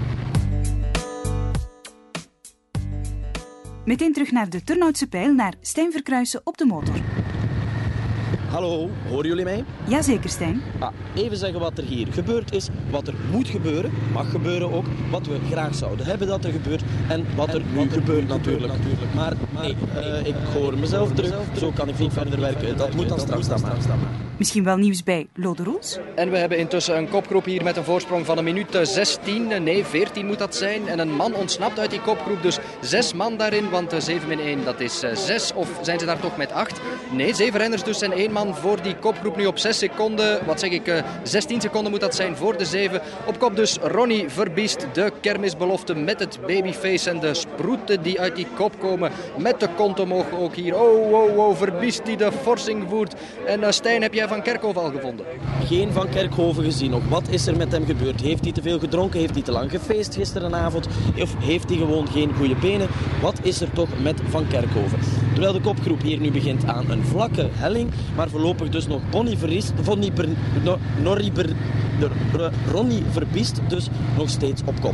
[3.86, 6.96] Meteen terug naar de Turnhoutse pijl, naar Stijn Verkruijsen op de motor.
[8.50, 9.64] Hallo, horen jullie mij?
[9.88, 10.62] Jazeker, Stijn.
[10.80, 14.86] Ah, even zeggen wat er hier gebeurd is, wat er moet gebeuren, mag gebeuren ook,
[15.12, 18.74] wat we graag zouden hebben dat er gebeurt en wat er nu gebeurt natuurlijk.
[18.74, 19.14] natuurlijk.
[19.14, 22.78] Maar, nee, eh, ik hoor mezelf terug, zo kan ik niet verder werken.
[22.78, 23.78] Dat moet dan straks dan maar.
[24.38, 26.00] Misschien wel nieuws bij Loderoes?
[26.16, 29.86] En we hebben intussen een kopgroep hier met een voorsprong van een minuut 16, nee
[29.86, 30.88] 14 moet dat zijn.
[30.88, 34.64] En een man ontsnapt uit die kopgroep, dus zes man daarin, want 7 min 1
[34.64, 35.54] dat is 6.
[35.54, 36.82] Of zijn ze daar toch met 8?
[37.12, 40.46] Nee, zeven renners dus en één man voor die kopgroep nu op 6 seconden.
[40.46, 43.02] Wat zeg ik, 16 seconden moet dat zijn voor de 7.
[43.26, 48.36] Op kop dus Ronnie Verbiest, de kermisbelofte met het babyface en de sproeten die uit
[48.36, 49.12] die kop komen.
[49.38, 50.76] Met de kont omhoog ook hier.
[50.76, 53.16] Oh, oh, oh, Verbiest die de forsing voert.
[53.46, 55.26] En Stijn, heb jij Van Kerkhoven al gevonden?
[55.66, 57.08] Geen Van Kerkhoven gezien nog.
[57.10, 58.22] Wat is er met hem gebeurd?
[58.22, 59.20] Heeft hij te veel gedronken?
[59.20, 60.88] Heeft hij te lang gefeest gisterenavond?
[61.22, 62.88] Of heeft hij gewoon geen goede benen?
[63.22, 65.00] Wat is er toch met Van Kerkhoven?
[65.34, 69.38] Terwijl de kopgroep hier nu begint aan een vlakke helling, maar voorlopig dus nog Bonnie
[69.38, 70.28] Verriest, Bonnie Ber,
[72.72, 73.88] Ronnie Verbiest dus
[74.18, 74.94] nog steeds op kop.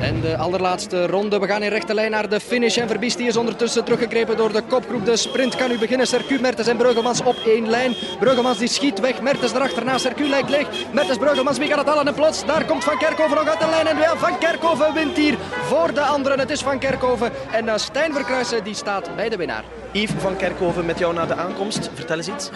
[0.00, 1.38] En de allerlaatste ronde.
[1.38, 2.76] We gaan in rechte lijn naar de finish.
[2.76, 5.04] En Verbiest die is ondertussen teruggegrepen door de kopgroep.
[5.04, 6.06] De sprint kan nu beginnen.
[6.06, 7.94] Sercu, Mertens en Breugelmans op één lijn.
[8.18, 9.22] Breugelmans die schiet weg.
[9.22, 9.98] Mertens erachterna.
[9.98, 10.68] Sercu lijkt leeg.
[10.92, 12.06] Mertens, Breugelmans, wie gaat het halen?
[12.06, 13.86] En plots, daar komt Van Kerkhoven nog uit de lijn.
[13.86, 16.38] En wel, Van Kerkhoven wint hier voor de anderen.
[16.38, 17.32] Het is Van Kerkhoven.
[17.52, 19.64] En Stijn Verkruijsen die staat bij de winnaar.
[19.96, 21.90] Yves van Kerkhoven met jou naar de aankomst.
[21.94, 22.50] Vertel eens iets.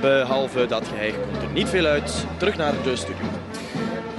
[0.00, 2.26] Behalve dat geheim komt er niet veel uit.
[2.36, 3.24] Terug naar de studio.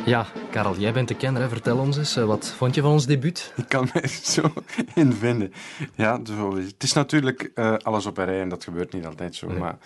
[0.06, 1.42] Ja, Karel, jij bent de kenner.
[1.42, 1.50] Hè?
[1.50, 3.54] Vertel ons eens, wat vond je van ons debuut?
[3.56, 4.54] Ik kan me zo
[4.94, 5.54] in vinden.
[5.96, 9.48] Ja, het is natuurlijk uh, alles op een rij en dat gebeurt niet altijd zo.
[9.48, 9.58] Nee.
[9.58, 9.78] Maar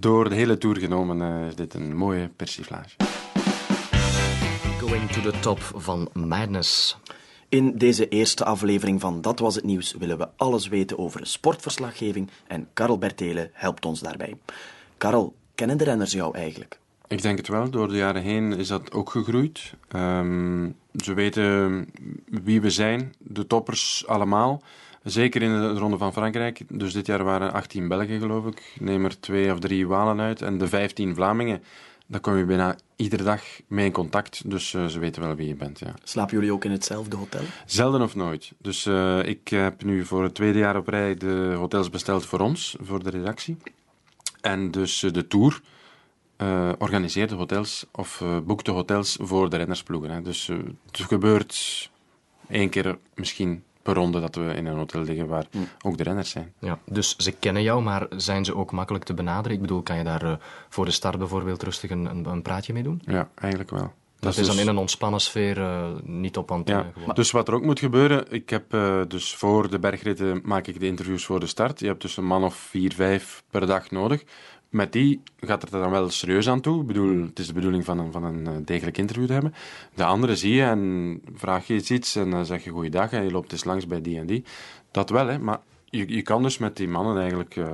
[0.00, 2.96] door de hele tour genomen uh, is dit een mooie persiflage.
[4.78, 6.96] Going to the top van Madness.
[7.48, 12.30] In deze eerste aflevering van Dat Was Het Nieuws willen we alles weten over sportverslaggeving
[12.46, 14.36] en Karel Bertele helpt ons daarbij.
[14.96, 16.78] Karel, kennen de renners jou eigenlijk?
[17.06, 17.70] Ik denk het wel.
[17.70, 19.74] Door de jaren heen is dat ook gegroeid.
[19.96, 21.86] Um, ze weten
[22.24, 24.62] wie we zijn, de toppers allemaal.
[25.02, 26.60] Zeker in de Ronde van Frankrijk.
[26.68, 28.76] Dus dit jaar waren 18 Belgen, geloof ik.
[28.80, 30.42] Neem er twee of drie Walen uit.
[30.42, 31.62] En de 15 Vlamingen.
[32.06, 34.50] Daar kom je bijna iedere dag mee in contact.
[34.50, 35.78] Dus uh, ze weten wel wie je bent.
[35.78, 35.94] Ja.
[36.02, 37.42] Slapen jullie ook in hetzelfde hotel?
[37.66, 38.52] Zelden of nooit.
[38.58, 42.40] Dus uh, ik heb nu voor het tweede jaar op rij de hotels besteld voor
[42.40, 43.56] ons, voor de redactie.
[44.40, 45.60] En dus uh, de tour
[46.38, 50.10] uh, organiseert de hotels of boekt de hotels voor de rennersploegen.
[50.10, 50.22] Hè.
[50.22, 50.46] Dus
[50.86, 51.90] het gebeurt
[52.48, 55.68] één keer misschien per ronde dat we in een hotel liggen waar mm.
[55.82, 56.52] ook de renners zijn.
[56.58, 59.56] Ja, dus ze kennen jou, maar zijn ze ook makkelijk te benaderen?
[59.56, 62.82] Ik bedoel, kan je daar voor de start bijvoorbeeld rustig een, een, een praatje mee
[62.82, 63.02] doen?
[63.04, 63.80] Ja, eigenlijk wel.
[63.80, 64.46] Dat, dat is dus...
[64.46, 66.86] dan in een ontspannen sfeer uh, niet op antenne.
[67.06, 67.12] Ja.
[67.12, 70.80] Dus wat er ook moet gebeuren, ik heb uh, dus voor de bergritten maak ik
[70.80, 71.80] de interviews voor de start.
[71.80, 74.24] Je hebt dus een man of vier, vijf per dag nodig.
[74.68, 76.80] Met die gaat het er dan wel serieus aan toe.
[76.80, 79.54] Ik bedoel, het is de bedoeling van een, van een degelijk interview te hebben.
[79.94, 83.24] De andere zie je en vraag je iets, iets en dan zeg je goeiedag en
[83.24, 84.44] je loopt eens langs bij die en die.
[84.90, 85.38] Dat wel, hè.
[85.38, 87.56] Maar je, je kan dus met die mannen eigenlijk...
[87.56, 87.66] Uh,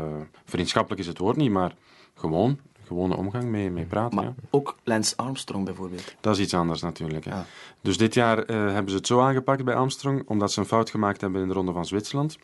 [0.45, 1.75] vriendschappelijk is het woord niet, maar
[2.15, 4.15] gewoon gewone omgang mee, mee praten.
[4.15, 4.35] Maar ja.
[4.51, 6.15] ook Lance Armstrong bijvoorbeeld?
[6.21, 7.25] Dat is iets anders natuurlijk.
[7.25, 7.33] Ja.
[7.33, 7.45] Ah.
[7.81, 10.91] Dus dit jaar uh, hebben ze het zo aangepakt bij Armstrong, omdat ze een fout
[10.91, 12.39] gemaakt hebben in de Ronde van Zwitserland.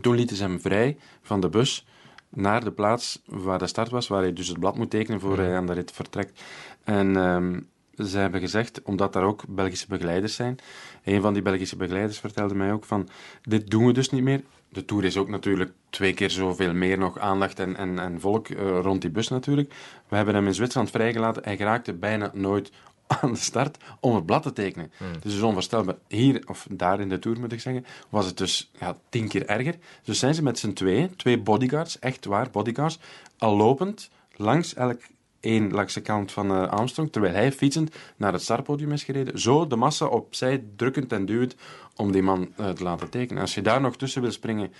[0.00, 1.86] Toen lieten ze hem vrij van de bus
[2.34, 5.38] naar de plaats waar de start was, waar hij dus het blad moet tekenen voor
[5.38, 6.42] hij aan de rit vertrekt.
[6.84, 7.68] En um,
[7.98, 10.58] ze hebben gezegd, omdat daar ook Belgische begeleiders zijn,
[11.04, 13.08] een van die Belgische begeleiders vertelde mij ook van,
[13.42, 14.42] dit doen we dus niet meer.
[14.68, 18.48] De Tour is ook natuurlijk twee keer zoveel meer nog aandacht en, en, en volk
[18.48, 19.74] uh, rond die bus natuurlijk.
[20.08, 21.42] We hebben hem in Zwitserland vrijgelaten.
[21.44, 22.72] Hij geraakte bijna nooit
[23.20, 24.92] aan de start om het blad te tekenen.
[24.96, 25.12] Hmm.
[25.12, 25.96] Dus het is onvoorstelbaar.
[26.08, 29.46] Hier, of daar in de Tour moet ik zeggen, was het dus ja, tien keer
[29.46, 29.74] erger.
[30.04, 32.98] Dus zijn ze met z'n twee, twee bodyguards, echt waar, bodyguards,
[33.38, 35.00] al lopend langs elk
[35.44, 39.40] één langs de kant van uh, Armstrong, terwijl hij fietsend naar het startpodium is gereden.
[39.40, 41.56] Zo de massa opzij drukkend en duwend
[41.96, 43.42] om die man uh, te laten tekenen.
[43.42, 44.72] Als je daar nog tussen wil springen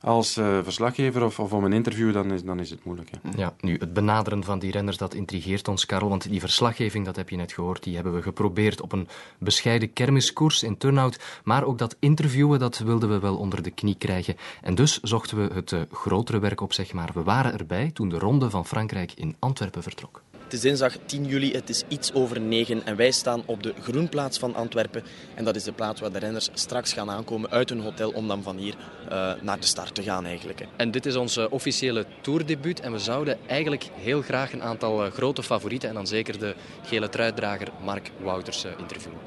[0.00, 3.10] als uh, verslaggever of, of, om een interview, dan is, dan is het moeilijk.
[3.22, 3.30] Ja.
[3.36, 6.08] ja, nu, het benaderen van die renners, dat intrigeert ons, Karel.
[6.08, 9.08] Want die verslaggeving, dat heb je net gehoord, die hebben we geprobeerd op een
[9.38, 11.40] bescheiden kermiskoers in Turnhout.
[11.44, 14.36] Maar ook dat interviewen, dat wilden we wel onder de knie krijgen.
[14.62, 17.10] En dus zochten we het uh, grotere werk op, zeg maar.
[17.14, 20.22] We waren erbij toen de ronde van Frankrijk in Antwerpen vertrok.
[20.50, 23.74] Het is dinsdag 10 juli, het is iets over 9 en wij staan op de
[23.80, 25.02] Groenplaats van Antwerpen.
[25.34, 28.28] En dat is de plaats waar de renners straks gaan aankomen uit hun hotel om
[28.28, 28.74] dan van hier
[29.12, 30.66] uh, naar de start te gaan eigenlijk.
[30.76, 35.04] En dit is ons uh, officiële tourdebuut en we zouden eigenlijk heel graag een aantal
[35.06, 39.18] uh, grote favorieten en dan zeker de gele truitdrager Mark Wouters interviewen.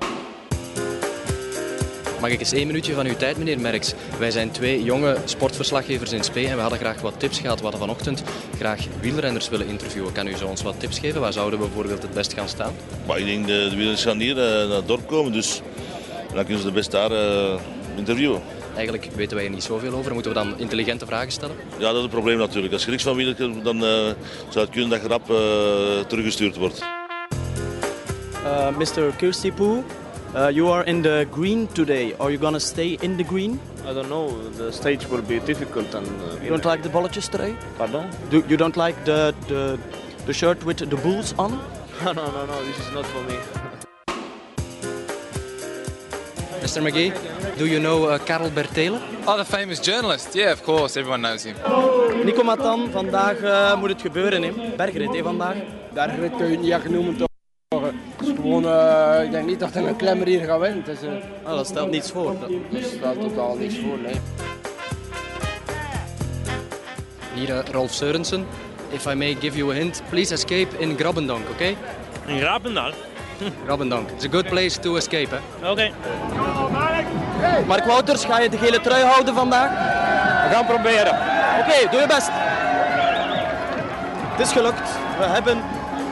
[2.24, 3.94] Mag ik eens één minuutje van uw tijd, meneer Merks?
[4.20, 7.58] Wij zijn twee jonge sportverslaggevers in SP en we hadden graag wat tips gehad.
[7.58, 8.24] We hadden vanochtend
[8.58, 10.12] graag wielrenners willen interviewen.
[10.12, 11.22] Kan u zo ons wat tips geven?
[11.22, 12.74] Waar zouden we bijvoorbeeld het best gaan staan?
[13.08, 15.62] Maar ik denk de, de wielrenners gaan hier uh, naar het dorp komen, dus
[16.34, 17.60] dan kunnen ze de best daar uh,
[17.96, 18.42] interviewen.
[18.76, 20.14] Eigenlijk weten wij er niet zoveel over.
[20.14, 21.56] Moeten we dan intelligente vragen stellen?
[21.78, 22.74] Ja, dat is het probleem natuurlijk.
[22.74, 23.82] Als je niks van wielrenners dan uh,
[24.50, 25.26] zou het kunnen dat je rap
[26.08, 26.84] teruggestuurd wordt.
[28.78, 29.16] Mr.
[29.18, 29.84] Kirstipoe,
[30.36, 32.14] Uh, you are in the green today.
[32.20, 33.60] Are you gonna stay in the green?
[33.86, 34.32] I don't know.
[34.54, 35.94] The stage will be difficult.
[35.94, 37.56] And uh, you don't like the bolletjes today?
[37.78, 38.10] Pardon?
[38.32, 39.80] Do you don't like the the,
[40.26, 41.52] the shirt with the bulls on?
[42.04, 42.66] no, no, no.
[42.66, 43.36] This is not for me.
[46.64, 46.82] Mr.
[46.82, 47.14] McGee,
[47.58, 49.00] do you know uh, Karel Bertele?
[49.28, 50.34] Oh, the famous journalist.
[50.34, 50.98] Yeah, of course.
[50.98, 51.56] Everyone knows him.
[52.26, 54.44] Nico Matan, vandaag uh, moet het gebeuren.
[54.44, 54.52] Hè?
[54.78, 55.56] Bergrit, hè, vandaag?
[55.94, 57.33] Bergrit kun je niet echt noemen, toch?
[58.64, 60.84] Gewoon, uh, ik denk niet dat er een klemmer hier gaat winnen.
[60.86, 61.10] Dus, uh,
[61.44, 62.36] oh, dat stelt niets voor.
[62.40, 64.22] Dat, dat stelt totaal niets voor, nee.
[67.34, 68.46] Hier uh, Rolf Seurensen.
[68.90, 71.52] If I may give you a hint, please escape in Grabbendonk, oké?
[71.52, 71.78] Okay?
[72.26, 72.94] In Grabbendonk?
[73.66, 74.10] Grabbendonk.
[74.10, 75.70] It's a good place to escape, hè?
[75.70, 75.92] Oké.
[77.42, 77.64] Okay.
[77.68, 79.70] Mark Wouters, ga je de gele trui houden vandaag?
[80.48, 81.14] We gaan proberen.
[81.60, 82.30] Oké, okay, doe je best.
[84.32, 84.90] Het is gelukt.
[85.18, 85.58] We hebben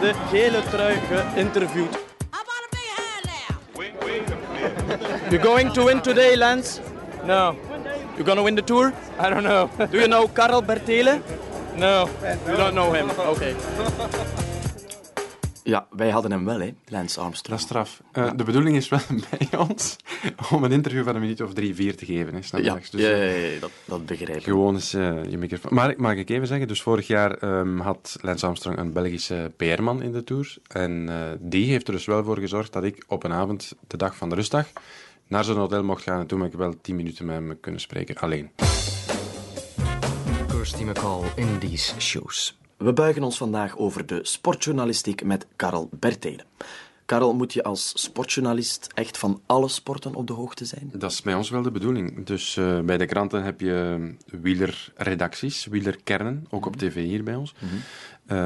[0.02, 0.98] de gele trui
[1.34, 2.10] geïnterviewd.
[5.32, 6.82] You're going to win today, Lance?
[7.26, 7.56] No.
[8.15, 8.94] You're gonna win the tour?
[9.17, 9.70] I don't know.
[9.88, 11.22] Do you know Karel Bertele?
[11.78, 12.10] No,
[12.48, 13.10] you don't know him.
[13.10, 13.56] Okay.
[15.63, 17.50] Ja, wij hadden hem wel, hè, Lance Armstrong.
[17.50, 18.02] Dat is straf.
[18.13, 18.32] Uh, ja.
[18.32, 19.96] De bedoeling is wel bij ons
[20.52, 22.34] om een interview van een minuut of drie, vier te geven.
[22.34, 24.44] Hè, snap ja, dus, ja, ja, ja, dat, dat begrijp ik.
[24.44, 25.74] Gewoon eens uh, je microfoon.
[25.74, 30.02] Maar mag ik even zeggen, dus vorig jaar um, had Lance Armstrong een Belgische PR-man
[30.02, 30.58] in de Tour.
[30.67, 33.98] En uh, die heeft er dus wel voor gezorgd dat ik op een avond, de
[33.98, 34.67] dag van de rustdag,
[35.32, 36.20] naar zo'n hotel mocht gaan.
[36.20, 38.52] En toen heb ik wel tien minuten met hem kunnen spreken, alleen.
[40.48, 42.60] Kirsty McCall in these shoes.
[42.78, 46.46] We buigen ons vandaag over de sportjournalistiek met Karel Bertelen.
[47.06, 50.91] Karel, moet je als sportjournalist echt van alle sporten op de hoogte zijn?
[50.94, 52.26] Dat is bij ons wel de bedoeling.
[52.26, 57.54] Dus uh, bij de kranten heb je wielerredacties, wielerkernen, ook op tv hier bij ons.
[57.60, 57.80] Mm-hmm.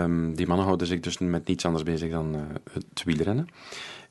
[0.02, 3.48] Um, die mannen houden zich dus met niets anders bezig dan uh, het wielrennen.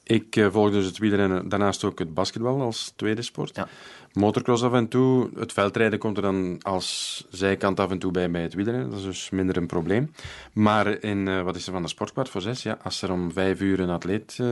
[0.05, 3.57] Ik uh, volg dus het wielrennen, daarnaast ook het basketbal als tweede sport.
[3.57, 3.69] Ja.
[4.13, 5.31] Motocross af en toe.
[5.35, 8.91] Het veldrijden komt er dan als zijkant af en toe bij bij het wielrennen.
[8.91, 10.13] Dat is dus minder een probleem.
[10.53, 12.63] Maar in, uh, wat is er van de sportkwart voor zes?
[12.63, 14.47] Ja, als er om vijf uur een atleet uh,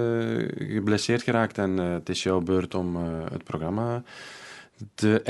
[0.57, 2.97] geblesseerd geraakt en het is jouw beurt om
[3.31, 4.03] het programma
[4.95, 5.23] de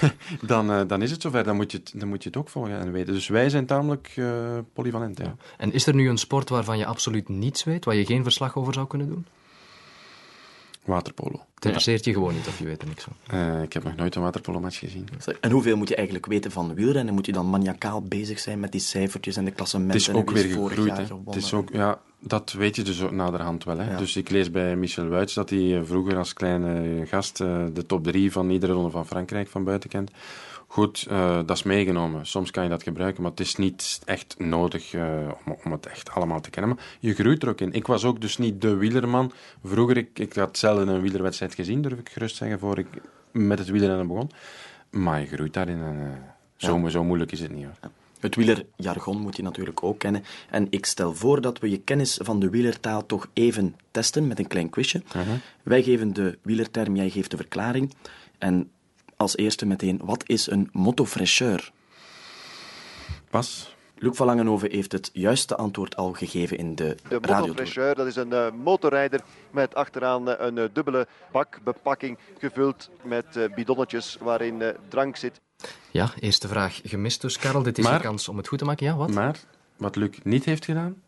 [0.46, 1.44] dan, dan is het zover.
[1.44, 3.12] Dan moet, je het, dan moet je het ook volgen en weten.
[3.12, 4.14] Dus wij zijn tamelijk
[4.72, 5.18] polyvalent.
[5.18, 5.36] Ja.
[5.56, 8.56] En is er nu een sport waarvan je absoluut niets weet, waar je geen verslag
[8.56, 9.26] over zou kunnen doen?
[10.84, 11.46] Waterpolo.
[11.54, 13.12] Het interesseert je gewoon niet of je weet er niks van?
[13.38, 15.08] Uh, ik heb nog nooit een waterpolo-match gezien.
[15.40, 17.14] En hoeveel moet je eigenlijk weten van wielrennen?
[17.14, 19.98] Moet je dan maniacaal bezig zijn met die cijfertjes en de klassementen?
[19.98, 20.98] Het is ook weer gegroeid.
[21.26, 23.78] Het is ook, ja, dat weet je dus ook naderhand wel.
[23.78, 23.90] Hè.
[23.90, 23.96] Ja.
[23.96, 28.04] Dus ik lees bij Michel Wuits dat hij vroeger als kleine gast uh, de top
[28.04, 30.10] 3 van iedere ronde van Frankrijk van buiten kent.
[30.70, 32.26] Goed, uh, dat is meegenomen.
[32.26, 35.86] Soms kan je dat gebruiken, maar het is niet echt nodig uh, om, om, het
[35.86, 36.74] echt allemaal te kennen.
[36.74, 37.72] Maar je groeit er ook in.
[37.72, 39.32] Ik was ook dus niet de wielerman.
[39.64, 42.86] Vroeger, ik, ik had zelden een wielerwedstrijd gezien, durf ik gerust zeggen, voor ik
[43.32, 44.30] met het wielrennen begon.
[44.90, 46.08] Maar je groeit daarin en uh,
[46.56, 46.88] zo, ja.
[46.88, 47.64] zo moeilijk is het niet.
[47.64, 47.90] Hoor.
[48.20, 50.24] Het wielerjargon moet je natuurlijk ook kennen.
[50.50, 54.38] En ik stel voor dat we je kennis van de wielertaal toch even testen met
[54.38, 55.02] een klein quizje.
[55.62, 57.94] Wij geven de wielerterm, jij geeft de verklaring.
[58.38, 58.70] En
[59.18, 61.72] als eerste meteen, wat is een motofrecheur?
[63.30, 63.76] Pas.
[64.00, 67.46] Luc van Langenhoven heeft het juiste antwoord al gegeven in de, de radio.
[67.46, 73.48] motofrecheur, dat is een uh, motorrijder met achteraan uh, een uh, dubbele bakbepakking gevuld met
[73.54, 75.40] bidonnetjes waarin drank zit.
[75.90, 77.62] Ja, eerste vraag gemist dus, Karel.
[77.62, 78.86] Dit is maar, je kans om het goed te maken.
[78.86, 79.10] Ja, wat?
[79.10, 79.40] Maar
[79.76, 81.02] wat Luc niet heeft gedaan,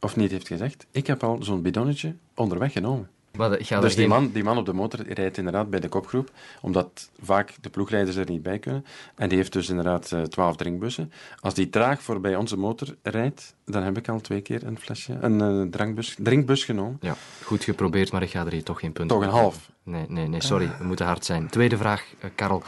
[0.00, 3.10] of niet heeft gezegd, ik heb al zo'n bidonnetje onderweg genomen.
[3.36, 6.30] Maar dus die, man, die man op de motor rijdt inderdaad bij de kopgroep,
[6.60, 8.84] omdat vaak de ploegleiders er niet bij kunnen.
[9.14, 11.12] En die heeft dus inderdaad eh, twaalf drinkbussen.
[11.40, 15.18] Als die traag voorbij onze motor rijdt, dan heb ik al twee keer een flesje,
[15.20, 16.98] een eh, drankbus, drinkbus genomen.
[17.00, 17.14] Ja,
[17.44, 19.70] goed geprobeerd, maar ik ga er hier toch geen punt Toch een half.
[19.82, 21.48] Nee, nee, nee, sorry, we moeten hard zijn.
[21.48, 22.62] Tweede vraag, eh, Karel.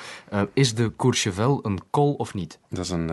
[0.53, 2.59] Is de Courchevel een kol of niet?
[2.69, 3.11] Dat is een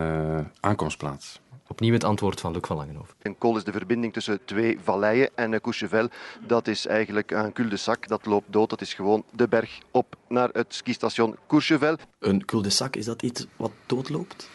[0.60, 1.40] aankomstplaats.
[1.72, 3.14] Opnieuw het antwoord van Luc van Langenhoven.
[3.22, 6.08] Een col is de verbinding tussen twee valleien en Courchevel,
[6.46, 8.70] dat is eigenlijk een cul-de-sac, dat loopt dood.
[8.70, 11.96] Dat is gewoon de berg op naar het skistation Courchevel.
[12.18, 14.50] Een cul-de-sac, is dat iets wat doodloopt?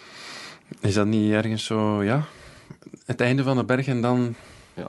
[0.80, 2.24] Is dat niet ergens zo, ja,
[3.06, 4.36] het einde van de berg en dan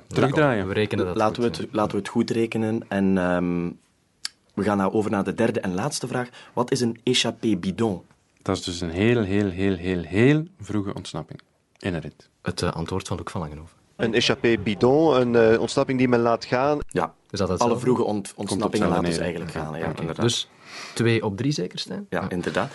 [0.07, 0.68] terugdraaien?
[0.68, 2.85] We rekenen dat laten, goed, we het, laten we het goed rekenen.
[2.89, 3.70] En ehm,
[4.55, 6.29] we gaan nou over naar de derde en laatste vraag.
[6.53, 8.03] Wat is een échappé bidon?
[8.43, 11.41] Dat is dus een heel, heel, heel, heel, heel vroege ontsnapping
[11.79, 12.29] in een rit.
[12.43, 13.76] Het eh, antwoord van Luc van Langenhoven.
[13.97, 16.79] Een échappé bidon, een eh, ontsnapping die men laat gaan.
[16.89, 19.20] Ja, Is dat alle vroege ont- ontsnappingen laten ze neer.
[19.20, 19.79] eigenlijk gaan.
[20.07, 20.12] Ja.
[20.12, 20.49] Dus
[20.95, 22.07] twee op drie zeker, Stijn?
[22.11, 22.70] Ja, inderdaad.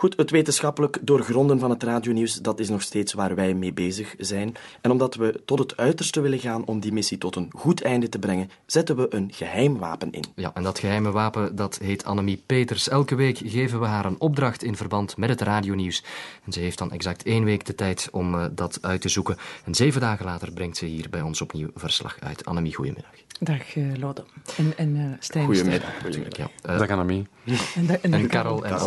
[0.00, 4.14] Goed, het wetenschappelijk doorgronden van het radionieuws, dat is nog steeds waar wij mee bezig
[4.18, 4.54] zijn.
[4.80, 8.08] En omdat we tot het uiterste willen gaan om die missie tot een goed einde
[8.08, 10.24] te brengen, zetten we een geheim wapen in.
[10.34, 12.88] Ja, en dat geheime wapen, dat heet Annemie Peters.
[12.88, 16.04] Elke week geven we haar een opdracht in verband met het radionieuws.
[16.44, 19.36] En ze heeft dan exact één week de tijd om eh, dat uit te zoeken.
[19.64, 22.44] En zeven dagen later brengt ze hier bij ons opnieuw verslag uit.
[22.44, 23.10] Annemie, goedemiddag.
[23.40, 24.24] Dag eh, Lode.
[24.56, 25.44] En, en eh Stijn.
[25.44, 26.36] Goedemiddag, natuurlijk.
[26.36, 26.50] Ja.
[26.62, 27.26] Dag Annemie.
[27.74, 28.78] En, de- En de- Karel en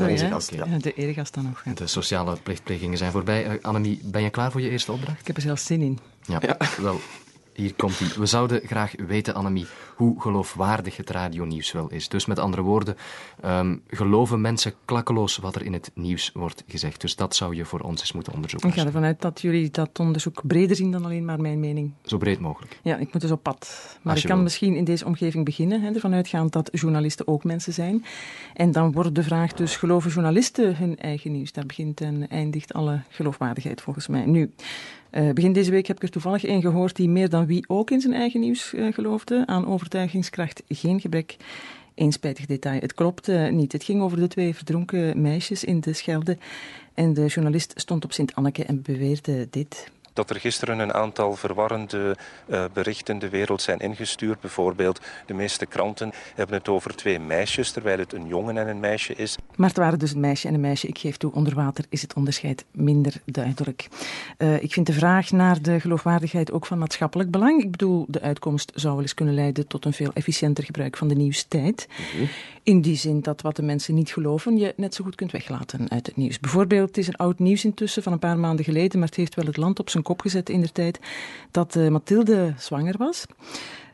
[1.07, 1.15] ja.
[1.15, 1.61] Ja, dan nog.
[1.65, 1.73] ja.
[1.73, 3.45] de sociale plichtplegingen zijn voorbij.
[3.45, 5.19] Eh, Annemie, ben je klaar voor je eerste opdracht?
[5.19, 5.99] Ik heb er zelfs zin in.
[6.25, 6.39] Ja,
[6.77, 6.99] wel,
[7.53, 8.07] hier komt ie.
[8.17, 12.09] We zouden graag weten, Annemie, hoe geloofwaardig het radionieuws wel is.
[12.09, 12.97] Dus met andere woorden,
[13.41, 17.01] ehm, geloven mensen klakkeloos wat er in het nieuws wordt gezegd.
[17.01, 18.69] Dus dat zou je voor ons eens moeten onderzoeken.
[18.69, 21.91] Ik ga ervan uit dat jullie dat onderzoek breder zien dan alleen maar mijn mening.
[22.03, 22.79] Zo breed mogelijk.
[22.81, 23.97] Ja, ik moet dus op pad.
[24.01, 27.73] Maar ik kan misschien in deze omgeving beginnen, hè, ervan uitgaand dat journalisten ook mensen
[27.73, 28.05] zijn.
[28.53, 31.51] En dan wordt de vraag dus, geloven journalisten hun eigen nieuws?
[31.51, 34.25] Daar begint en eindigt alle geloofwaardigheid volgens mij.
[34.25, 34.53] Nu,
[35.13, 37.91] eh, begin deze week heb ik er toevallig een gehoord die meer dan wie ook
[37.91, 39.43] in zijn eigen nieuws eh, geloofde.
[39.45, 41.37] Aan overtuigingskracht geen gebrek.
[41.95, 42.79] Eén spijtig detail.
[42.79, 43.71] Het klopt eh, niet.
[43.71, 46.37] Het ging over de twee verdronken meisjes in de Schelde.
[46.93, 49.91] En de journalist stond op Sint-Anneke en beweerde dit.
[50.13, 54.39] Dat er gisteren een aantal verwarrende uh, berichten de wereld zijn ingestuurd.
[54.39, 58.79] Bijvoorbeeld, de meeste kranten hebben het over twee meisjes, terwijl het een jongen en een
[58.79, 59.37] meisje is.
[59.55, 60.87] Maar het waren dus een meisje en een meisje.
[60.87, 63.87] Ik geef toe, onder water is het onderscheid minder duidelijk.
[64.37, 67.63] Uh, ik vind de vraag naar de geloofwaardigheid ook van maatschappelijk belang.
[67.63, 71.07] Ik bedoel, de uitkomst zou wel eens kunnen leiden tot een veel efficiënter gebruik van
[71.07, 71.87] de nieuwstijd.
[72.13, 72.29] Mm-hmm.
[72.63, 75.89] In die zin dat wat de mensen niet geloven, je net zo goed kunt weglaten
[75.89, 76.39] uit het nieuws.
[76.39, 79.35] Bijvoorbeeld, het is een oud nieuws intussen van een paar maanden geleden, maar het heeft
[79.35, 80.99] wel het land op zijn kop gezet in de tijd
[81.51, 83.25] dat uh, Mathilde zwanger was.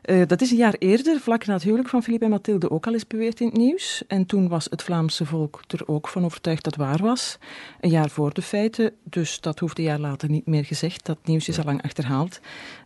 [0.04, 2.86] Uh, dat is een jaar eerder, vlak na het huwelijk van Philippe en Mathilde, ook
[2.86, 4.02] al eens beweerd in het nieuws.
[4.06, 7.38] En toen was het Vlaamse volk er ook van overtuigd dat het waar was.
[7.80, 11.06] Een jaar voor de feiten, dus dat hoeft een jaar later niet meer gezegd.
[11.06, 12.40] Dat nieuws is al lang achterhaald.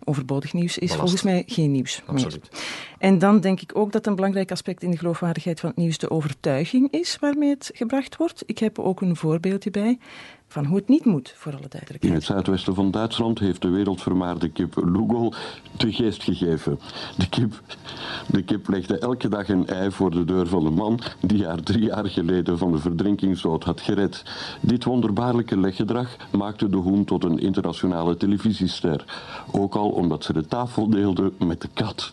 [0.04, 0.98] Overbodig nieuws is Belast.
[0.98, 2.48] volgens mij geen nieuws Absoluut.
[2.52, 2.62] meer.
[2.98, 5.98] En dan denk ik ook dat een belangrijk aspect in de geloofwaardigheid van het nieuws
[5.98, 8.42] de overtuiging is waarmee het gebracht wordt.
[8.46, 9.98] Ik heb ook een voorbeeldje bij
[10.48, 12.02] van hoe het niet moet, voor alle duidelijkheid.
[12.02, 15.34] In het zuidwesten van Duitsland heeft de wereldvermaarde kip Lugol
[15.76, 16.78] de geest gegeven.
[17.16, 17.60] De kip,
[18.26, 21.62] de kip legde elke dag een ei voor de deur van een man die haar
[21.62, 24.22] drie jaar geleden van de verdrinkingsdood had gered.
[24.60, 29.04] Dit wonderbaarlijke leggedrag maakte de hoen tot een internationale televisiester.
[29.50, 32.12] Ook al omdat ze de tafel deelde met de kat.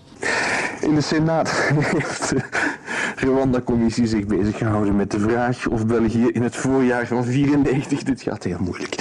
[0.82, 6.44] In de Senaat heeft de Rwanda-commissie zich bezig gehouden met de vraag of België in
[6.44, 8.96] het voorjaar van 94, dit gaat heel moeilijk,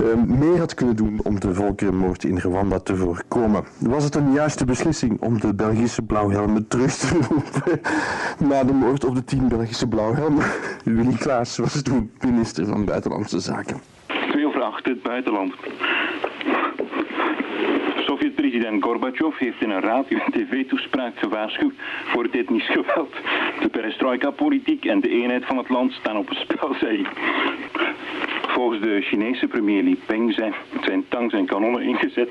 [0.00, 0.06] uh,
[0.38, 3.64] meer had kunnen doen om de volkerenmoord in Rwanda te voorkomen.
[3.78, 7.80] Was het een juiste beslissing om de Belgische blauwhelmen terug te roepen
[8.48, 10.44] na de moord op de tien Belgische blauwhelmen?
[10.84, 13.80] Willy Klaas was toen minister van Buitenlandse Zaken.
[14.60, 15.54] Acht, het buitenland.
[17.96, 21.74] Sovjet-president Gorbachev heeft in een radio- en tv-toespraak gewaarschuwd
[22.12, 23.12] voor het etnisch geweld.
[23.60, 27.06] De perestroika-politiek en de eenheid van het land staan op het spel, zei.
[28.48, 32.30] Volgens de Chinese premier Li Peng zijn, zijn tanks en kanonnen ingezet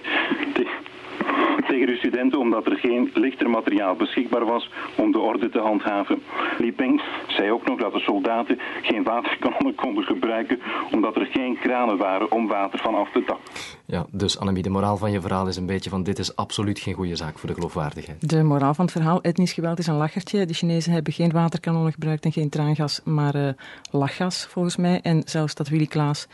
[1.67, 6.21] de studenten omdat er geen lichter materiaal beschikbaar was om de orde te handhaven.
[6.57, 10.59] Li Peng zei ook nog dat de soldaten geen waterkanonnen konden gebruiken
[10.91, 13.45] omdat er geen kranen waren om water vanaf te tappen.
[13.85, 16.79] Ja, dus Annemie, de moraal van je verhaal is een beetje van dit is absoluut
[16.79, 18.29] geen goede zaak voor de geloofwaardigheid.
[18.29, 20.45] De moraal van het verhaal, etnisch geweld is een lachertje.
[20.45, 23.49] De Chinezen hebben geen waterkanonnen gebruikt en geen traangas, maar uh,
[23.91, 24.99] lachgas volgens mij.
[25.01, 26.27] En zelfs dat Willy Klaas,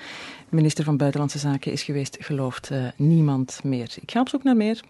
[0.49, 3.95] minister van Buitenlandse Zaken, is geweest, gelooft uh, niemand meer.
[4.01, 4.81] Ik ga op zoek naar meer.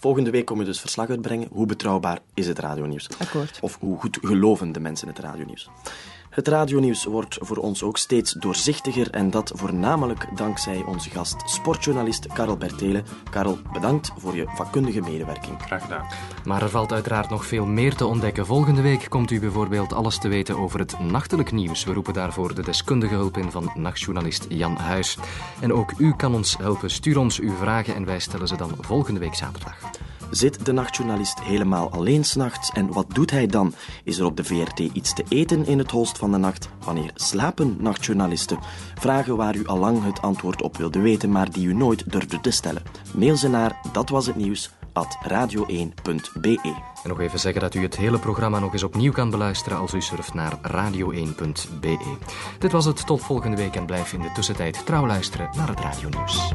[0.00, 1.48] Volgende week kom je dus verslag uitbrengen.
[1.52, 3.08] Hoe betrouwbaar is het radionieuws?
[3.18, 3.58] Akkoord.
[3.60, 5.68] Of hoe goed geloven de mensen het radionieuws?
[6.38, 12.26] Het radionieuws wordt voor ons ook steeds doorzichtiger en dat voornamelijk dankzij onze gast, sportjournalist
[12.26, 13.04] Karel Bertelen.
[13.30, 15.62] Karel, bedankt voor je vakkundige medewerking.
[15.62, 16.06] Graag gedaan.
[16.44, 18.46] Maar er valt uiteraard nog veel meer te ontdekken.
[18.46, 21.84] Volgende week komt u bijvoorbeeld alles te weten over het nachtelijk nieuws.
[21.84, 25.18] We roepen daarvoor de deskundige hulp in van nachtjournalist Jan Huis.
[25.60, 26.90] En ook u kan ons helpen.
[26.90, 29.97] Stuur ons uw vragen en wij stellen ze dan volgende week zaterdag.
[30.30, 33.74] Zit de nachtjournalist helemaal alleen s'nachts en wat doet hij dan?
[34.04, 36.68] Is er op de VRT iets te eten in het holst van de nacht?
[36.84, 38.58] Wanneer slapen nachtjournalisten?
[38.94, 42.40] Vragen waar u al lang het antwoord op wilde weten, maar die u nooit durfde
[42.40, 42.82] te stellen.
[43.14, 44.70] Mail ze naar dat was het nieuws
[45.06, 46.58] radio1.be.
[47.02, 49.94] En nog even zeggen dat u het hele programma nog eens opnieuw kan beluisteren als
[49.94, 52.16] u surft naar radio1.be.
[52.58, 55.80] Dit was het, tot volgende week en blijf in de tussentijd trouw luisteren naar het
[55.80, 56.54] radionieuws.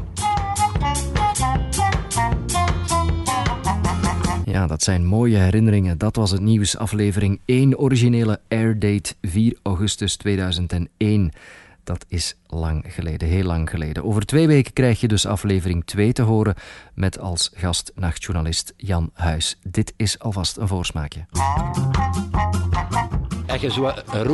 [4.54, 5.98] Ja, dat zijn mooie herinneringen.
[5.98, 11.32] Dat was het nieuws, aflevering 1, originele airdate 4 augustus 2001.
[11.84, 14.04] Dat is lang geleden, heel lang geleden.
[14.04, 16.54] Over twee weken krijg je dus aflevering 2 te horen
[16.94, 19.58] met als gast nachtjournalist Jan Huis.
[19.62, 21.26] Dit is alvast een voorsmaakje.
[23.46, 24.24] Als je zo een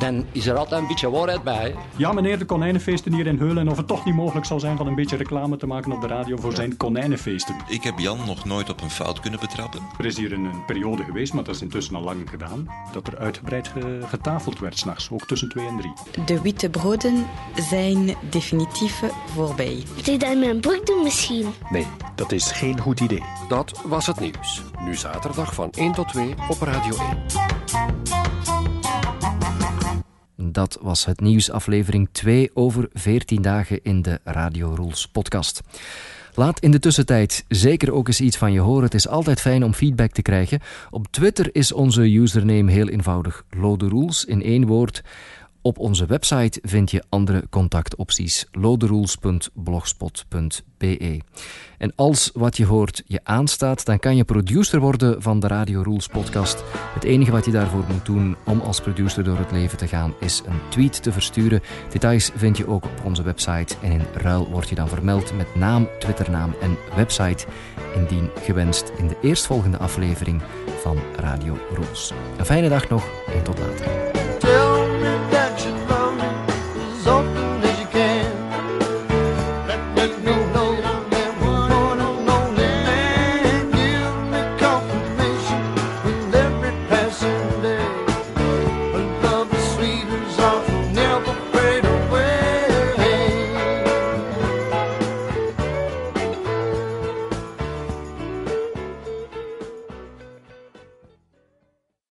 [0.00, 1.74] dan is er altijd een beetje waarheid bij.
[1.96, 3.58] Ja, meneer, de konijnenfeesten hier in Heulen.
[3.58, 6.00] En of het toch niet mogelijk zal zijn van een beetje reclame te maken op
[6.00, 7.54] de radio voor zijn konijnenfeesten.
[7.68, 9.80] Ik heb Jan nog nooit op een fout kunnen betrappen.
[9.98, 13.06] Er is hier een, een periode geweest, maar dat is intussen al lang gedaan, dat
[13.06, 16.24] er uitgebreid ge- getafeld werd s'nachts, ook tussen 2 en 3.
[16.26, 19.02] De witte broden zijn definitief
[19.34, 19.82] voorbij.
[19.96, 21.46] Moet ik dat in mijn broek doen misschien?
[21.70, 23.22] Nee, dat is geen goed idee.
[23.48, 24.62] Dat was het nieuws.
[24.84, 27.99] Nu zaterdag van 1 tot 2 op Radio 1.
[30.52, 35.60] Dat was het nieuws, aflevering 2 over 14 dagen in de Radio Rules podcast.
[36.34, 38.84] Laat in de tussentijd zeker ook eens iets van je horen.
[38.84, 40.60] Het is altijd fijn om feedback te krijgen.
[40.90, 45.02] Op Twitter is onze username heel eenvoudig Lode Rules in één woord.
[45.62, 51.20] Op onze website vind je andere contactopties loderules.blogspot.be.
[51.78, 55.82] En als wat je hoort je aanstaat, dan kan je producer worden van de Radio
[55.82, 56.64] Rules podcast.
[56.94, 60.14] Het enige wat je daarvoor moet doen om als producer door het leven te gaan,
[60.20, 61.62] is een tweet te versturen.
[61.90, 65.54] Details vind je ook op onze website en in ruil word je dan vermeld met
[65.54, 67.46] naam, Twitternaam en website,
[67.94, 70.42] indien gewenst in de eerstvolgende aflevering
[70.82, 72.12] van Radio Rules.
[72.38, 74.19] Een fijne dag nog en tot later.